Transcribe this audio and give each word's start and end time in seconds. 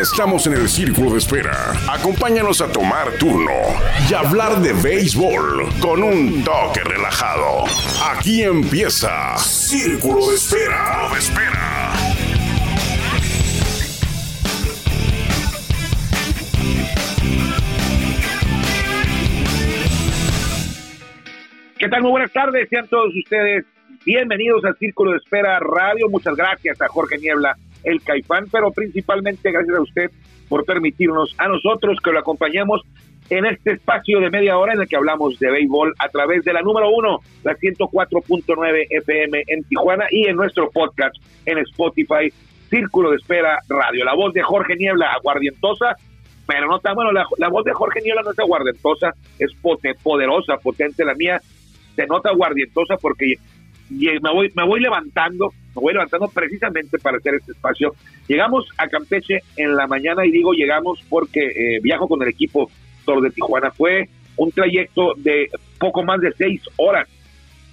Estamos 0.00 0.46
en 0.46 0.52
el 0.52 0.68
círculo 0.68 1.12
de 1.12 1.18
espera. 1.18 1.72
Acompáñanos 1.88 2.60
a 2.60 2.70
tomar 2.70 3.12
turno 3.18 3.50
y 4.10 4.12
hablar 4.12 4.60
de 4.60 4.74
béisbol 4.74 5.70
con 5.80 6.02
un 6.02 6.44
toque 6.44 6.80
relajado. 6.84 7.64
Aquí 8.04 8.42
empieza 8.42 9.38
Círculo 9.38 10.28
de 10.28 10.34
Espera. 10.34 11.08
espera. 11.16 11.92
¿Qué 21.78 21.88
tal? 21.88 22.02
Muy 22.02 22.10
buenas 22.10 22.32
tardes, 22.32 22.68
sean 22.68 22.86
todos 22.88 23.14
ustedes 23.16 23.64
bienvenidos 24.06 24.64
al 24.64 24.76
Círculo 24.76 25.10
de 25.12 25.16
Espera 25.18 25.58
Radio. 25.58 26.08
Muchas 26.08 26.36
gracias 26.36 26.80
a 26.80 26.88
Jorge 26.88 27.18
Niebla, 27.18 27.56
el 27.86 28.02
Caifán, 28.02 28.46
pero 28.52 28.70
principalmente 28.70 29.50
gracias 29.50 29.76
a 29.76 29.82
usted 29.82 30.10
por 30.48 30.64
permitirnos 30.64 31.34
a 31.38 31.48
nosotros 31.48 31.98
que 32.02 32.12
lo 32.12 32.18
acompañemos 32.18 32.82
en 33.30 33.46
este 33.46 33.72
espacio 33.72 34.20
de 34.20 34.30
media 34.30 34.58
hora 34.58 34.74
en 34.74 34.80
el 34.80 34.88
que 34.88 34.96
hablamos 34.96 35.38
de 35.38 35.50
béisbol 35.50 35.94
a 35.98 36.08
través 36.08 36.44
de 36.44 36.52
la 36.52 36.62
número 36.62 36.90
uno, 36.90 37.20
la 37.42 37.56
104.9 37.56 38.86
FM 38.90 39.44
en 39.46 39.64
Tijuana 39.64 40.06
y 40.10 40.26
en 40.26 40.36
nuestro 40.36 40.70
podcast 40.70 41.16
en 41.44 41.58
Spotify, 41.58 42.32
Círculo 42.70 43.10
de 43.10 43.16
Espera 43.16 43.58
Radio. 43.68 44.04
La 44.04 44.14
voz 44.14 44.32
de 44.32 44.42
Jorge 44.42 44.76
Niebla, 44.76 45.12
aguardientosa, 45.12 45.96
pero 46.46 46.68
no 46.68 46.78
tan 46.78 46.94
bueno. 46.94 47.12
La, 47.12 47.26
la 47.38 47.48
voz 47.48 47.64
de 47.64 47.72
Jorge 47.72 48.00
Niebla 48.02 48.22
no 48.22 48.30
es 48.30 48.38
aguardientosa, 48.38 49.14
es 49.38 49.50
poderosa, 50.02 50.56
potente. 50.58 51.04
La 51.04 51.14
mía 51.14 51.40
se 51.96 52.06
nota 52.06 52.30
aguardientosa 52.30 52.96
porque 52.96 53.34
me 53.90 54.32
voy, 54.32 54.52
me 54.54 54.64
voy 54.64 54.80
levantando, 54.80 55.52
me 55.76 55.82
voy 55.82 55.92
levantando 55.92 56.28
precisamente 56.28 56.98
para 56.98 57.18
hacer 57.18 57.34
este 57.34 57.52
espacio. 57.52 57.94
Llegamos 58.26 58.66
a 58.78 58.88
Campeche 58.88 59.40
en 59.56 59.76
la 59.76 59.86
mañana 59.86 60.24
y 60.24 60.30
digo 60.30 60.52
llegamos 60.52 61.04
porque 61.08 61.40
eh, 61.40 61.80
viajo 61.82 62.08
con 62.08 62.22
el 62.22 62.28
equipo 62.28 62.70
Toro 63.04 63.20
de 63.20 63.30
Tijuana. 63.30 63.70
Fue 63.70 64.08
un 64.36 64.50
trayecto 64.50 65.12
de 65.18 65.48
poco 65.78 66.02
más 66.02 66.20
de 66.20 66.32
seis 66.32 66.62
horas 66.76 67.08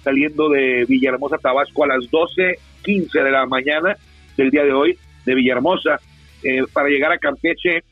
saliendo 0.02 0.50
de 0.50 0.84
Villahermosa, 0.86 1.38
Tabasco 1.38 1.84
a 1.84 1.88
las 1.88 2.10
12.15 2.10 3.10
de 3.10 3.30
la 3.30 3.46
mañana 3.46 3.96
del 4.36 4.50
día 4.50 4.64
de 4.64 4.72
hoy 4.72 4.98
de 5.24 5.34
Villahermosa 5.34 5.98
eh, 6.42 6.62
para 6.72 6.90
llegar 6.90 7.10
a 7.10 7.18
Campeche, 7.18 7.82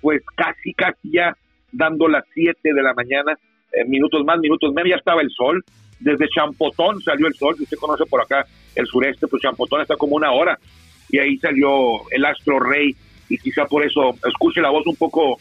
pues 0.00 0.22
casi, 0.34 0.72
casi 0.72 1.10
ya 1.12 1.36
dando 1.70 2.08
las 2.08 2.24
7 2.32 2.58
de 2.62 2.82
la 2.82 2.94
mañana, 2.94 3.34
eh, 3.72 3.84
minutos 3.86 4.24
más, 4.24 4.38
minutos 4.38 4.72
menos, 4.72 4.90
ya 4.90 4.96
estaba 4.96 5.20
el 5.20 5.30
sol. 5.30 5.62
Desde 6.00 6.28
Champotón 6.28 7.02
salió 7.02 7.26
el 7.26 7.34
sol, 7.34 7.54
si 7.56 7.64
usted 7.64 7.76
conoce 7.76 8.06
por 8.06 8.22
acá 8.22 8.46
el 8.80 8.86
sureste, 8.86 9.26
pues 9.26 9.42
Champotón 9.42 9.80
está 9.82 9.96
como 9.96 10.16
una 10.16 10.32
hora. 10.32 10.58
Y 11.10 11.18
ahí 11.18 11.36
salió 11.38 12.08
el 12.10 12.24
astro 12.24 12.60
rey 12.60 12.94
y 13.28 13.38
quizá 13.38 13.64
por 13.66 13.84
eso 13.84 14.14
escuche 14.26 14.60
la 14.60 14.70
voz 14.70 14.86
un 14.86 14.96
poco 14.96 15.38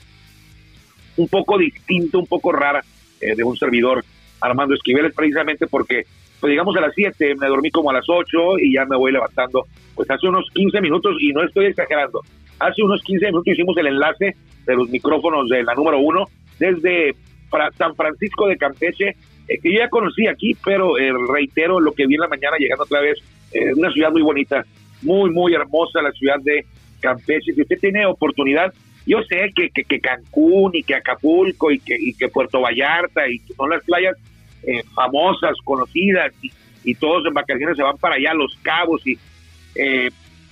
un 1.17 1.27
poco 1.27 1.57
distinta, 1.57 2.17
un 2.17 2.27
poco 2.27 2.51
rara 2.51 2.81
eh, 3.21 3.35
de 3.35 3.43
un 3.43 3.57
servidor 3.57 4.03
Armando 4.39 4.75
Esquivel, 4.75 5.05
es 5.07 5.15
precisamente 5.15 5.65
porque, 5.65 6.03
pues 6.39 6.51
digamos 6.51 6.75
a 6.77 6.81
las 6.81 6.93
7, 6.93 7.35
me 7.39 7.47
dormí 7.47 7.71
como 7.71 7.89
a 7.89 7.93
las 7.93 8.05
8 8.07 8.59
y 8.61 8.73
ya 8.73 8.85
me 8.85 8.95
voy 8.95 9.11
levantando, 9.11 9.65
pues 9.95 10.09
hace 10.11 10.27
unos 10.27 10.45
15 10.53 10.79
minutos, 10.79 11.15
y 11.19 11.31
no 11.33 11.43
estoy 11.43 11.65
exagerando, 11.65 12.21
hace 12.59 12.83
unos 12.83 13.01
15 13.03 13.25
minutos 13.27 13.47
hicimos 13.51 13.75
el 13.77 13.87
enlace 13.87 14.35
de 14.67 14.75
los 14.75 14.87
micrófonos 14.89 15.49
de 15.49 15.63
la 15.63 15.73
número 15.73 15.97
uno 15.99 16.25
desde 16.59 17.15
Fra- 17.49 17.71
San 17.77 17.95
Francisco 17.95 18.47
de 18.47 18.57
Campeche, 18.57 19.15
eh, 19.47 19.59
que 19.59 19.71
yo 19.71 19.79
ya 19.79 19.89
conocí 19.89 20.27
aquí, 20.27 20.55
pero 20.63 20.97
eh, 20.97 21.11
reitero 21.31 21.79
lo 21.79 21.93
que 21.93 22.05
vi 22.05 22.15
en 22.15 22.21
la 22.21 22.27
mañana 22.27 22.57
llegando 22.57 22.83
otra 22.83 23.01
vez, 23.01 23.17
eh, 23.51 23.73
una 23.73 23.91
ciudad 23.91 24.11
muy 24.11 24.21
bonita, 24.21 24.65
muy, 25.01 25.29
muy 25.29 25.53
hermosa 25.53 26.01
la 26.01 26.11
ciudad 26.11 26.39
de 26.41 26.65
Campeche. 26.99 27.53
Si 27.53 27.61
usted 27.61 27.79
tiene 27.79 28.05
oportunidad, 28.05 28.73
yo 29.05 29.21
sé 29.23 29.51
que, 29.55 29.69
que, 29.69 29.83
que 29.83 29.99
Cancún 29.99 30.71
y 30.73 30.83
que 30.83 30.95
Acapulco 30.95 31.71
y 31.71 31.79
que, 31.79 31.95
y 31.99 32.13
que 32.13 32.27
Puerto 32.27 32.61
Vallarta 32.61 33.29
y 33.29 33.39
que 33.39 33.53
son 33.53 33.69
las 33.69 33.83
playas 33.83 34.17
eh, 34.63 34.83
famosas, 34.93 35.55
conocidas 35.63 36.33
y, 36.41 36.51
y 36.83 36.95
todos 36.95 37.25
en 37.25 37.33
vacaciones 37.33 37.77
se 37.77 37.83
van 37.83 37.97
para 37.97 38.15
allá, 38.15 38.33
Los 38.33 38.57
Cabos 38.61 39.01
y 39.05 39.17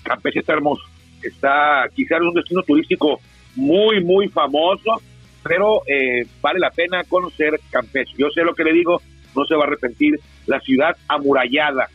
Campeche 0.03 0.39
está 0.39 0.53
hermoso. 0.53 0.83
Está 1.23 1.87
quizás 1.95 2.21
un 2.21 2.35
destino 2.35 2.61
turístico 2.61 3.19
muy, 3.55 4.03
muy 4.03 4.27
famoso, 4.27 5.01
pero 5.47 5.83
eh, 5.85 6.25
vale 6.41 6.57
la 6.59 6.71
pena 6.71 7.03
conocer 7.03 7.59
Campeche. 7.69 8.13
Yo 8.17 8.29
sé 8.31 8.41
lo 8.41 8.55
que 8.55 8.63
le 8.63 8.73
digo, 8.73 8.99
no 9.35 9.45
se 9.45 9.55
va 9.55 9.63
a 9.63 9.67
arrepentir. 9.67 10.19
La 10.47 10.59
ciudad 10.59 10.97
amurallada, 11.07 11.87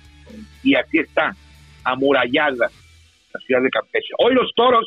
y 0.62 0.76
aquí 0.76 1.00
está, 1.00 1.34
amurallada, 1.82 2.70
la 3.34 3.40
ciudad 3.40 3.60
de 3.62 3.70
Campeche. 3.70 4.14
Hoy 4.18 4.34
los 4.34 4.52
toros 4.54 4.86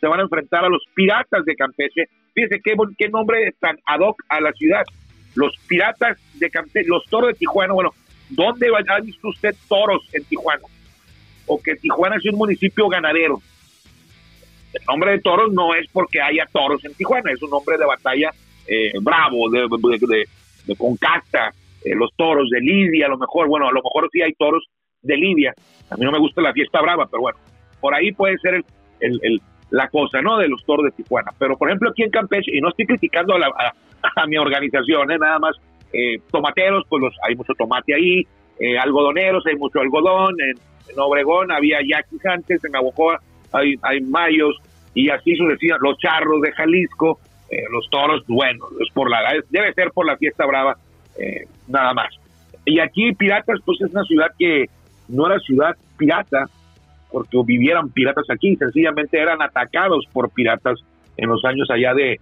se 0.00 0.06
van 0.06 0.20
a 0.20 0.22
enfrentar 0.22 0.64
a 0.64 0.68
los 0.68 0.84
piratas 0.94 1.44
de 1.44 1.56
Campeche. 1.56 2.04
Fíjense 2.32 2.60
qué, 2.62 2.74
qué 2.96 3.08
nombre 3.08 3.52
tan 3.58 3.76
ad 3.84 4.00
hoc 4.00 4.22
a 4.28 4.40
la 4.40 4.52
ciudad. 4.52 4.84
Los 5.34 5.52
piratas 5.66 6.16
de 6.34 6.48
Campeche, 6.48 6.88
los 6.88 7.04
toros 7.06 7.32
de 7.32 7.38
Tijuana. 7.38 7.74
Bueno, 7.74 7.90
¿dónde 8.30 8.68
ha 8.88 9.00
visto 9.00 9.28
usted 9.28 9.54
toros 9.68 10.08
en 10.12 10.22
Tijuana? 10.24 10.62
O 11.46 11.60
que 11.60 11.74
Tijuana 11.74 12.16
es 12.16 12.24
un 12.26 12.38
municipio 12.38 12.88
ganadero. 12.88 13.42
El 14.78 14.84
nombre 14.86 15.12
de 15.12 15.20
toros 15.20 15.52
no 15.52 15.74
es 15.74 15.86
porque 15.92 16.20
haya 16.20 16.46
toros 16.52 16.84
en 16.84 16.94
Tijuana, 16.94 17.32
es 17.32 17.42
un 17.42 17.50
nombre 17.50 17.76
de 17.78 17.84
batalla 17.86 18.30
eh, 18.66 18.92
bravo, 19.00 19.48
de, 19.50 19.60
de, 19.60 20.06
de-. 20.06 20.26
Eh, 21.84 21.94
los 21.94 22.10
toros 22.16 22.48
de 22.50 22.60
Lidia, 22.60 23.06
a 23.06 23.10
lo 23.10 23.18
mejor, 23.18 23.46
bueno, 23.48 23.68
a 23.68 23.72
lo 23.72 23.80
mejor 23.82 24.08
sí 24.12 24.20
hay 24.22 24.32
toros 24.34 24.64
de 25.02 25.16
Lidia. 25.16 25.54
A 25.90 25.96
mí 25.96 26.04
no 26.04 26.10
me 26.12 26.18
gusta 26.18 26.42
la 26.42 26.52
fiesta 26.52 26.80
brava, 26.80 27.06
pero 27.06 27.20
bueno, 27.22 27.38
por 27.80 27.94
ahí 27.94 28.12
puede 28.12 28.36
ser 28.38 28.54
el, 29.00 29.18
el- 29.22 29.40
la 29.70 29.88
cosa, 29.88 30.22
¿no? 30.22 30.38
De 30.38 30.48
los 30.48 30.64
toros 30.64 30.84
de 30.84 30.92
Tijuana. 30.92 31.32
Pero, 31.40 31.56
por 31.56 31.68
ejemplo, 31.68 31.90
aquí 31.90 32.04
en 32.04 32.10
Campeche, 32.10 32.56
y 32.56 32.60
no 32.60 32.68
estoy 32.68 32.86
criticando 32.86 33.34
a, 33.34 33.38
la- 33.40 33.74
mi 34.28 34.36
organización, 34.36 35.10
¿eh? 35.10 35.18
nada 35.18 35.38
más, 35.40 35.56
eh, 35.92 36.18
tomateros, 36.30 36.84
pues 36.88 37.02
los, 37.02 37.14
hay 37.26 37.34
mucho 37.34 37.52
tomate 37.54 37.94
ahí, 37.94 38.22
eh, 38.60 38.78
algodoneros, 38.78 39.44
hay 39.46 39.56
mucho 39.56 39.80
algodón, 39.80 40.34
en, 40.40 40.56
Obregón 40.98 41.50
había 41.50 41.78
yaquis 41.86 42.24
antes, 42.26 42.64
en 42.64 42.74
Aguacoa 42.76 43.20
hay, 43.52 43.74
hay 43.82 44.00
mayos, 44.02 44.56
y 44.96 45.10
así 45.10 45.36
sucesivamente, 45.36 45.86
los 45.88 45.98
charros 45.98 46.40
de 46.40 46.50
Jalisco, 46.52 47.20
eh, 47.50 47.62
los 47.70 47.88
toros, 47.90 48.24
bueno, 48.26 48.64
es 48.80 48.92
por 48.92 49.08
la, 49.08 49.20
debe 49.50 49.72
ser 49.74 49.92
por 49.92 50.04
la 50.06 50.16
fiesta 50.16 50.44
brava, 50.46 50.76
eh, 51.20 51.44
nada 51.68 51.94
más. 51.94 52.08
Y 52.64 52.80
aquí 52.80 53.12
Piratas, 53.14 53.60
pues 53.64 53.80
es 53.82 53.90
una 53.92 54.02
ciudad 54.02 54.26
que 54.36 54.64
no 55.08 55.26
era 55.26 55.38
ciudad 55.38 55.76
pirata, 55.96 56.46
porque 57.12 57.38
vivieran 57.46 57.90
piratas 57.90 58.24
aquí, 58.30 58.56
sencillamente 58.56 59.20
eran 59.20 59.40
atacados 59.40 60.04
por 60.12 60.30
piratas 60.30 60.80
en 61.16 61.28
los 61.28 61.44
años 61.44 61.70
allá 61.70 61.94
de, 61.94 62.18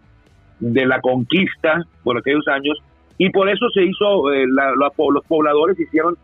de 0.61 0.85
la 0.87 1.01
conquista, 1.01 1.83
por 2.03 2.19
aquellos 2.19 2.47
años, 2.49 2.77
y 3.17 3.31
por 3.31 3.49
eso 3.49 3.69
se 3.73 3.83
hizo, 3.85 4.33
eh, 4.33 4.45
la- 4.49 4.75
la- 4.77 4.91
los 5.13 5.25
pobladores 5.27 5.79
hicieron 5.81 6.17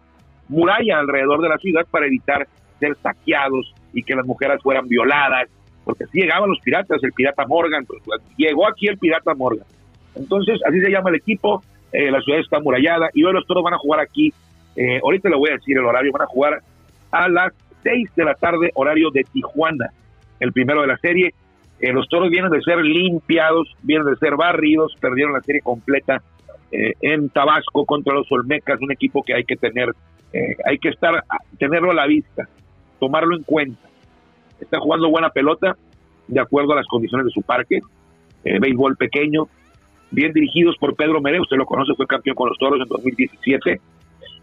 muralla 0.48 0.98
alrededor 0.98 1.40
de 1.40 1.48
la 1.48 1.58
ciudad 1.58 1.86
para 1.90 2.06
evitar 2.06 2.46
ser 2.80 2.96
saqueados 3.02 3.72
y 3.94 4.02
que 4.02 4.14
las 4.16 4.26
mujeres 4.26 4.60
fueran 4.62 4.88
violadas, 4.88 5.48
porque 5.84 6.04
así 6.04 6.20
llegaban 6.20 6.50
los 6.50 6.60
piratas, 6.60 7.02
el 7.02 7.12
pirata 7.12 7.46
Morgan, 7.46 7.84
pues, 7.86 8.00
llegó 8.36 8.68
aquí 8.68 8.86
el 8.88 8.98
pirata 8.98 9.34
Morgan. 9.34 9.66
Entonces, 10.14 10.60
así 10.66 10.80
se 10.80 10.90
llama 10.90 11.10
el 11.10 11.16
equipo, 11.16 11.62
eh, 11.92 12.10
la 12.10 12.20
ciudad 12.20 12.40
está 12.40 12.58
amurallada 12.58 13.10
y 13.14 13.24
hoy 13.24 13.32
los 13.32 13.46
toros 13.46 13.62
van 13.62 13.74
a 13.74 13.78
jugar 13.78 14.00
aquí, 14.00 14.32
eh, 14.76 15.00
ahorita 15.02 15.28
le 15.28 15.36
voy 15.36 15.50
a 15.50 15.54
decir 15.54 15.76
el 15.76 15.84
horario, 15.84 16.12
van 16.12 16.22
a 16.22 16.26
jugar 16.26 16.62
a 17.10 17.28
las 17.28 17.52
6 17.82 18.10
de 18.14 18.24
la 18.24 18.34
tarde, 18.34 18.70
horario 18.74 19.10
de 19.10 19.24
Tijuana, 19.24 19.90
el 20.38 20.52
primero 20.52 20.82
de 20.82 20.86
la 20.86 20.96
serie. 20.98 21.34
Eh, 21.80 21.92
los 21.92 22.08
toros 22.08 22.30
vienen 22.30 22.50
de 22.50 22.60
ser 22.60 22.78
limpiados, 22.78 23.74
vienen 23.82 24.06
de 24.06 24.16
ser 24.16 24.36
barridos, 24.36 24.94
perdieron 25.00 25.32
la 25.32 25.40
serie 25.40 25.62
completa 25.62 26.22
eh, 26.70 26.92
en 27.00 27.30
Tabasco 27.30 27.84
contra 27.84 28.14
los 28.14 28.30
Olmecas, 28.30 28.80
un 28.80 28.92
equipo 28.92 29.22
que 29.22 29.34
hay 29.34 29.44
que 29.44 29.56
tener, 29.56 29.88
hay 30.64 30.78
que 30.78 30.90
estar, 30.90 31.24
tenerlo 31.58 31.90
a 31.90 31.94
la 31.94 32.06
vista. 32.06 32.48
tomarlo 33.00 33.36
en 33.36 33.42
cuenta. 33.42 33.89
Está 34.60 34.78
jugando 34.78 35.10
buena 35.10 35.30
pelota, 35.30 35.76
de 36.28 36.40
acuerdo 36.40 36.72
a 36.72 36.76
las 36.76 36.86
condiciones 36.86 37.26
de 37.26 37.32
su 37.32 37.42
parque, 37.42 37.80
eh, 38.44 38.58
béisbol 38.60 38.96
pequeño, 38.96 39.48
bien 40.10 40.32
dirigidos 40.32 40.76
por 40.78 40.94
Pedro 40.94 41.20
Mere, 41.20 41.40
usted 41.40 41.56
lo 41.56 41.66
conoce, 41.66 41.94
fue 41.94 42.06
campeón 42.06 42.36
con 42.36 42.48
los 42.48 42.58
Toros 42.58 42.80
en 42.80 42.88
2017, 42.88 43.80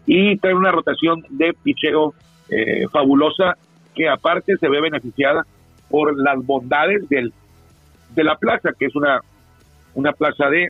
y 0.06 0.36
trae 0.38 0.54
una 0.54 0.72
rotación 0.72 1.24
de 1.28 1.54
picheo 1.62 2.14
eh, 2.50 2.86
fabulosa 2.90 3.56
que 3.94 4.08
aparte 4.08 4.56
se 4.56 4.68
ve 4.68 4.80
beneficiada 4.80 5.44
por 5.90 6.16
las 6.18 6.44
bondades 6.44 7.08
del, 7.08 7.32
de 8.14 8.24
la 8.24 8.36
plaza, 8.36 8.70
que 8.78 8.86
es 8.86 8.96
una, 8.96 9.20
una 9.94 10.12
plaza 10.12 10.48
de 10.48 10.68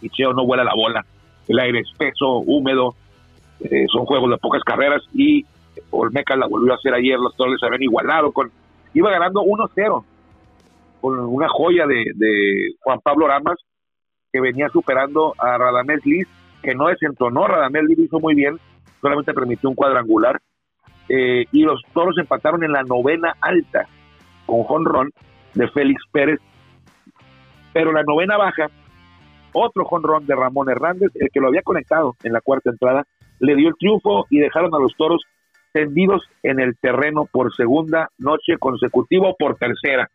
picheo, 0.00 0.32
no 0.32 0.46
vuela 0.46 0.64
la 0.64 0.74
bola, 0.74 1.04
el 1.48 1.58
aire 1.58 1.80
espeso, 1.80 2.38
húmedo, 2.38 2.94
eh, 3.60 3.86
son 3.92 4.04
juegos 4.04 4.30
de 4.30 4.38
pocas 4.38 4.62
carreras 4.62 5.02
y 5.12 5.44
Olmeca 5.90 6.36
la 6.36 6.46
volvió 6.46 6.72
a 6.72 6.76
hacer 6.76 6.94
ayer, 6.94 7.18
los 7.18 7.36
Toros 7.36 7.62
habían 7.62 7.82
igualado 7.82 8.32
con, 8.32 8.50
iba 8.92 9.10
ganando 9.10 9.42
1-0 9.42 10.04
con 11.00 11.18
una 11.20 11.48
joya 11.48 11.86
de, 11.86 12.74
Juan 12.80 13.00
Pablo 13.00 13.28
Ramas 13.28 13.58
que 14.32 14.40
venía 14.40 14.68
superando 14.70 15.34
a 15.38 15.58
Radamés 15.58 16.04
Liz, 16.04 16.26
que 16.62 16.74
no 16.74 16.88
desentonó, 16.88 17.46
Radamés 17.46 17.84
Liz 17.84 17.98
hizo 17.98 18.18
muy 18.18 18.34
bien, 18.34 18.58
solamente 19.00 19.34
permitió 19.34 19.68
un 19.68 19.76
cuadrangular, 19.76 20.40
eh, 21.08 21.44
y 21.52 21.62
los 21.62 21.82
toros 21.92 22.16
empataron 22.18 22.64
en 22.64 22.72
la 22.72 22.82
novena 22.82 23.34
alta 23.40 23.86
con 24.46 24.62
jonrón 24.64 25.10
de 25.52 25.68
Félix 25.68 26.02
Pérez, 26.10 26.40
pero 27.72 27.92
la 27.92 28.02
novena 28.02 28.36
baja, 28.36 28.70
otro 29.52 29.84
jonrón 29.84 30.26
de 30.26 30.34
Ramón 30.34 30.70
Hernández, 30.70 31.10
el 31.14 31.28
que 31.30 31.40
lo 31.40 31.48
había 31.48 31.62
conectado 31.62 32.16
en 32.22 32.32
la 32.32 32.40
cuarta 32.40 32.70
entrada, 32.70 33.04
le 33.40 33.54
dio 33.56 33.68
el 33.68 33.76
triunfo 33.76 34.26
y 34.30 34.38
dejaron 34.38 34.74
a 34.74 34.78
los 34.78 34.96
toros 34.96 35.22
tendidos 35.74 36.22
en 36.44 36.60
el 36.60 36.76
terreno 36.78 37.28
por 37.30 37.52
segunda 37.54 38.08
noche 38.16 38.56
consecutiva 38.60 39.28
o 39.28 39.36
por 39.36 39.56
tercera. 39.56 40.08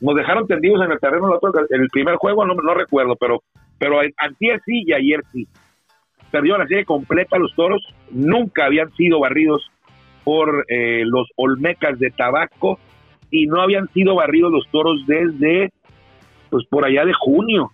Nos 0.00 0.16
dejaron 0.16 0.48
tendidos 0.48 0.84
en 0.84 0.90
el 0.90 0.98
terreno 0.98 1.38
en 1.70 1.80
el 1.80 1.88
primer 1.88 2.16
juego, 2.16 2.44
no, 2.44 2.54
no 2.54 2.74
recuerdo, 2.74 3.14
pero, 3.14 3.44
pero 3.78 4.00
antier 4.18 4.60
sí 4.66 4.82
y 4.84 4.92
ayer 4.92 5.20
sí. 5.32 5.46
Perdió 6.32 6.58
la 6.58 6.66
serie 6.66 6.84
completa 6.84 7.38
los 7.38 7.54
toros, 7.54 7.82
nunca 8.10 8.64
habían 8.64 8.90
sido 8.96 9.20
barridos 9.20 9.70
por 10.24 10.64
eh, 10.68 11.04
los 11.04 11.28
Olmecas 11.36 12.00
de 12.00 12.10
Tabasco 12.10 12.80
y 13.30 13.46
no 13.46 13.62
habían 13.62 13.86
sido 13.92 14.16
barridos 14.16 14.50
los 14.50 14.66
toros 14.72 15.06
desde, 15.06 15.70
pues 16.50 16.66
por 16.66 16.84
allá 16.84 17.04
de 17.04 17.12
junio, 17.12 17.70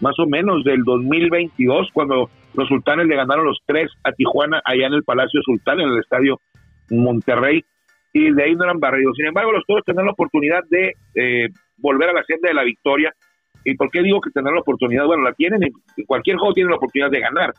más 0.00 0.18
o 0.18 0.26
menos 0.26 0.64
del 0.64 0.84
2022, 0.84 1.88
cuando 1.92 2.30
los 2.58 2.68
sultanes 2.68 3.06
le 3.06 3.14
ganaron 3.14 3.46
los 3.46 3.60
tres 3.64 3.88
a 4.02 4.10
Tijuana 4.12 4.60
allá 4.64 4.88
en 4.88 4.94
el 4.94 5.04
Palacio 5.04 5.40
Sultán, 5.42 5.80
en 5.80 5.90
el 5.90 5.98
estadio 6.00 6.40
Monterrey, 6.90 7.64
y 8.12 8.32
de 8.32 8.42
ahí 8.42 8.54
no 8.56 8.64
eran 8.64 8.80
barridos. 8.80 9.14
Sin 9.16 9.26
embargo, 9.26 9.52
los 9.52 9.64
toros 9.64 9.84
tendrán 9.84 10.06
la 10.06 10.12
oportunidad 10.12 10.64
de 10.68 10.94
eh, 11.14 11.48
volver 11.76 12.10
a 12.10 12.14
la 12.14 12.24
senda 12.24 12.48
de 12.48 12.54
la 12.54 12.64
victoria. 12.64 13.12
¿Y 13.64 13.76
por 13.76 13.90
qué 13.90 14.02
digo 14.02 14.20
que 14.20 14.30
tendrán 14.30 14.56
la 14.56 14.62
oportunidad? 14.62 15.06
Bueno, 15.06 15.22
la 15.22 15.32
tienen, 15.34 15.62
en 15.62 16.04
cualquier 16.04 16.36
juego 16.36 16.52
tienen 16.52 16.70
la 16.70 16.78
oportunidad 16.78 17.10
de 17.10 17.20
ganar, 17.20 17.52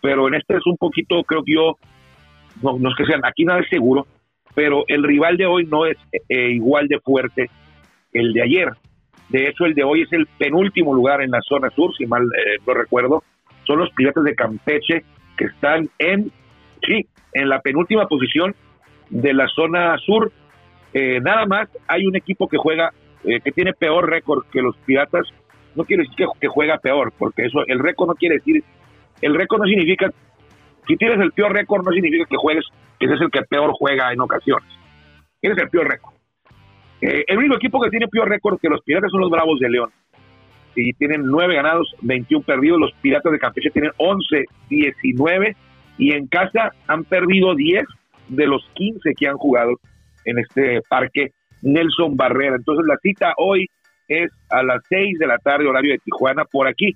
pero 0.00 0.28
en 0.28 0.34
este 0.34 0.56
es 0.56 0.66
un 0.66 0.76
poquito, 0.76 1.24
creo 1.24 1.42
que 1.42 1.54
yo, 1.54 1.76
no, 2.62 2.78
no 2.78 2.90
es 2.90 2.94
que 2.96 3.06
sean, 3.06 3.22
aquí 3.24 3.44
nada 3.44 3.60
es 3.60 3.68
seguro, 3.68 4.06
pero 4.54 4.84
el 4.86 5.02
rival 5.02 5.36
de 5.36 5.46
hoy 5.46 5.66
no 5.66 5.84
es 5.84 5.96
eh, 6.28 6.50
igual 6.50 6.86
de 6.86 7.00
fuerte 7.00 7.50
que 8.12 8.20
el 8.20 8.32
de 8.32 8.42
ayer. 8.42 8.68
De 9.30 9.48
hecho, 9.48 9.64
el 9.64 9.74
de 9.74 9.82
hoy 9.82 10.02
es 10.02 10.12
el 10.12 10.28
penúltimo 10.38 10.94
lugar 10.94 11.22
en 11.22 11.32
la 11.32 11.40
zona 11.40 11.70
sur, 11.70 11.92
si 11.96 12.06
mal 12.06 12.22
eh, 12.22 12.58
no 12.64 12.74
recuerdo. 12.74 13.24
Son 13.66 13.78
los 13.78 13.90
Piratas 13.90 14.24
de 14.24 14.34
Campeche 14.34 15.04
que 15.36 15.44
están 15.46 15.88
en, 15.98 16.30
sí, 16.86 17.06
en 17.32 17.48
la 17.48 17.60
penúltima 17.60 18.06
posición 18.06 18.54
de 19.10 19.32
la 19.32 19.46
zona 19.48 19.96
sur. 19.98 20.32
Eh, 20.92 21.20
nada 21.20 21.46
más 21.46 21.68
hay 21.88 22.06
un 22.06 22.16
equipo 22.16 22.48
que 22.48 22.56
juega, 22.56 22.92
eh, 23.24 23.40
que 23.40 23.52
tiene 23.52 23.72
peor 23.72 24.08
récord 24.08 24.44
que 24.52 24.62
los 24.62 24.76
Piratas. 24.78 25.26
No 25.74 25.84
quiere 25.84 26.04
decir 26.04 26.26
que, 26.40 26.48
juega 26.48 26.78
peor, 26.78 27.12
porque 27.18 27.46
eso, 27.46 27.60
el 27.66 27.80
récord 27.80 28.08
no 28.08 28.14
quiere 28.14 28.36
decir, 28.36 28.62
el 29.20 29.34
récord 29.34 29.62
no 29.62 29.66
significa, 29.66 30.08
si 30.86 30.96
tienes 30.96 31.18
el 31.18 31.32
peor 31.32 31.52
récord 31.52 31.84
no 31.84 31.90
significa 31.90 32.26
que 32.26 32.36
juegues, 32.36 32.64
que 33.00 33.06
es 33.06 33.20
el 33.20 33.30
que 33.30 33.42
peor 33.42 33.72
juega 33.72 34.12
en 34.12 34.20
ocasiones. 34.20 34.68
Tienes 35.40 35.58
el 35.58 35.68
peor 35.68 35.88
récord. 35.88 36.14
Eh, 37.00 37.24
el 37.26 37.38
único 37.38 37.56
equipo 37.56 37.80
que 37.80 37.90
tiene 37.90 38.06
peor 38.06 38.28
récord 38.28 38.60
que 38.60 38.68
los 38.68 38.82
Piratas 38.82 39.10
son 39.10 39.20
los 39.20 39.30
Bravos 39.30 39.58
de 39.58 39.68
León. 39.68 39.90
Y 40.76 40.92
tienen 40.94 41.22
nueve 41.24 41.54
ganados, 41.54 41.94
21 42.02 42.44
perdidos. 42.44 42.80
Los 42.80 42.92
Piratas 43.00 43.32
de 43.32 43.38
Campeche 43.38 43.70
tienen 43.70 43.92
11, 43.96 44.44
19. 44.68 45.56
Y 45.98 46.12
en 46.12 46.26
casa 46.26 46.72
han 46.86 47.04
perdido 47.04 47.54
10 47.54 47.84
de 48.28 48.46
los 48.46 48.68
15 48.74 49.12
que 49.16 49.28
han 49.28 49.36
jugado 49.36 49.72
en 50.24 50.38
este 50.38 50.80
parque 50.88 51.32
Nelson 51.62 52.16
Barrera. 52.16 52.56
Entonces 52.56 52.86
la 52.86 52.96
cita 52.98 53.34
hoy 53.36 53.66
es 54.08 54.30
a 54.50 54.62
las 54.62 54.82
6 54.88 55.18
de 55.18 55.26
la 55.26 55.38
tarde, 55.38 55.66
horario 55.66 55.92
de 55.92 55.98
Tijuana, 55.98 56.44
por 56.44 56.66
aquí, 56.68 56.94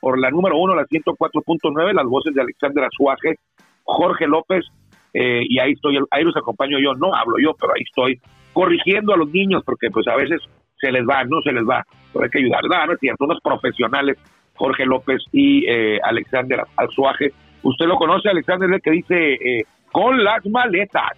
por 0.00 0.18
la 0.18 0.30
número 0.30 0.58
1, 0.58 0.74
la 0.74 0.84
104.9, 0.84 1.92
las 1.92 2.06
voces 2.06 2.34
de 2.34 2.40
Alexander 2.40 2.84
Azuaje, 2.84 3.36
Jorge 3.82 4.26
López, 4.26 4.64
eh, 5.12 5.42
y 5.48 5.58
ahí 5.58 5.72
estoy, 5.72 5.98
ahí 6.10 6.24
los 6.24 6.36
acompaño 6.36 6.78
yo, 6.78 6.92
no 6.94 7.14
hablo 7.14 7.38
yo, 7.38 7.54
pero 7.58 7.72
ahí 7.74 7.82
estoy 7.82 8.20
corrigiendo 8.52 9.14
a 9.14 9.16
los 9.16 9.30
niños, 9.30 9.62
porque 9.64 9.90
pues 9.90 10.06
a 10.08 10.16
veces 10.16 10.40
se 10.78 10.92
les 10.92 11.04
va, 11.06 11.24
no 11.24 11.40
se 11.42 11.52
les 11.52 11.64
va, 11.64 11.84
pero 12.16 12.24
hay 12.24 12.30
que 12.30 12.38
ayudar, 12.38 12.62
no, 12.64 12.86
no 12.86 12.92
es 12.94 12.98
cierto, 12.98 13.24
unos 13.24 13.40
profesionales, 13.42 14.16
Jorge 14.54 14.86
López 14.86 15.22
y 15.32 15.66
eh, 15.68 15.98
Alexander 16.02 16.62
Azuaje. 16.76 17.32
Usted 17.62 17.84
lo 17.84 17.96
conoce, 17.96 18.30
Alexander, 18.30 18.72
el 18.72 18.80
que 18.80 18.90
dice, 18.90 19.34
eh, 19.34 19.64
con 19.92 20.24
las 20.24 20.44
maletas 20.46 21.12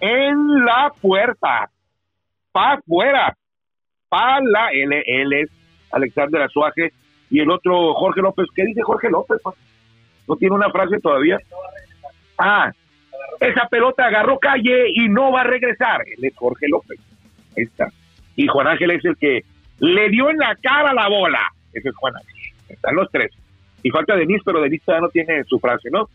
en 0.00 0.64
la 0.64 0.92
puerta, 1.00 1.70
para 2.52 2.74
afuera, 2.74 3.34
para 4.10 4.40
la, 4.42 4.70
es 4.72 5.50
Alexander 5.90 6.42
Azuaje 6.42 6.92
y 7.30 7.40
el 7.40 7.50
otro 7.50 7.94
Jorge 7.94 8.20
López, 8.20 8.46
¿qué 8.54 8.64
dice 8.64 8.82
Jorge 8.82 9.08
López? 9.08 9.38
No 10.28 10.36
tiene 10.36 10.54
una 10.54 10.70
frase 10.70 10.98
todavía. 11.00 11.38
Ah, 12.36 12.70
esa 13.40 13.68
pelota 13.68 14.04
agarró 14.04 14.38
calle 14.38 14.90
y 14.92 15.08
no 15.08 15.32
va 15.32 15.42
a 15.42 15.44
regresar. 15.44 16.02
Él 16.06 16.24
es 16.24 16.36
Jorge 16.36 16.68
López. 16.68 16.98
Ahí 17.56 17.64
está. 17.64 17.88
Y 18.36 18.46
Juan 18.48 18.66
Ángel 18.66 18.90
es 18.90 19.04
el 19.04 19.16
que 19.16 19.44
le 19.80 20.08
dio 20.10 20.30
en 20.30 20.36
la 20.38 20.56
cara 20.56 20.94
la 20.94 21.08
bola. 21.08 21.52
Ese 21.72 21.88
es 21.88 21.96
Juan. 21.96 22.14
Están 22.68 22.94
los 22.94 23.10
tres. 23.10 23.32
Y 23.82 23.90
falta 23.90 24.16
Denis, 24.16 24.42
pero 24.44 24.60
Denis 24.60 24.82
todavía 24.84 25.06
no 25.06 25.10
tiene 25.10 25.44
su 25.44 25.58
frase, 25.58 25.88
¿no? 25.90 26.08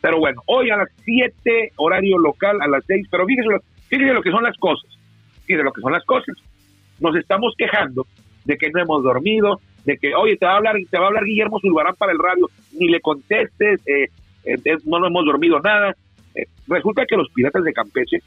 Pero 0.00 0.18
bueno, 0.18 0.42
hoy 0.46 0.70
a 0.70 0.76
las 0.76 0.88
7, 1.04 1.72
horario 1.76 2.18
local, 2.18 2.58
a 2.60 2.68
las 2.68 2.84
6, 2.86 3.08
pero 3.10 3.26
fíjese 3.26 3.48
lo, 3.48 3.60
fíjese 3.88 4.12
lo 4.12 4.22
que 4.22 4.30
son 4.30 4.44
las 4.44 4.56
cosas. 4.56 4.90
Fíjese 5.44 5.64
lo 5.64 5.72
que 5.72 5.80
son 5.80 5.92
las 5.92 6.04
cosas. 6.04 6.36
Nos 7.00 7.16
estamos 7.16 7.54
quejando 7.56 8.06
de 8.44 8.56
que 8.56 8.70
no 8.70 8.80
hemos 8.80 9.02
dormido, 9.02 9.60
de 9.84 9.96
que, 9.96 10.14
oye, 10.14 10.36
te 10.36 10.46
va 10.46 10.52
a 10.52 10.56
hablar, 10.56 10.76
te 10.90 10.98
va 10.98 11.04
a 11.04 11.08
hablar 11.08 11.24
Guillermo 11.24 11.60
Zulbarán 11.60 11.94
para 11.96 12.12
el 12.12 12.18
radio, 12.18 12.48
ni 12.78 12.88
le 12.88 13.00
contestes, 13.00 13.80
eh, 13.86 14.08
eh, 14.44 14.76
no, 14.84 15.06
hemos 15.06 15.24
dormido 15.24 15.58
nada. 15.60 15.94
Eh, 16.34 16.46
resulta 16.68 17.04
que 17.06 17.16
los 17.16 17.30
Piratas 17.30 17.64
de 17.64 17.72
Campeche, 17.72 18.18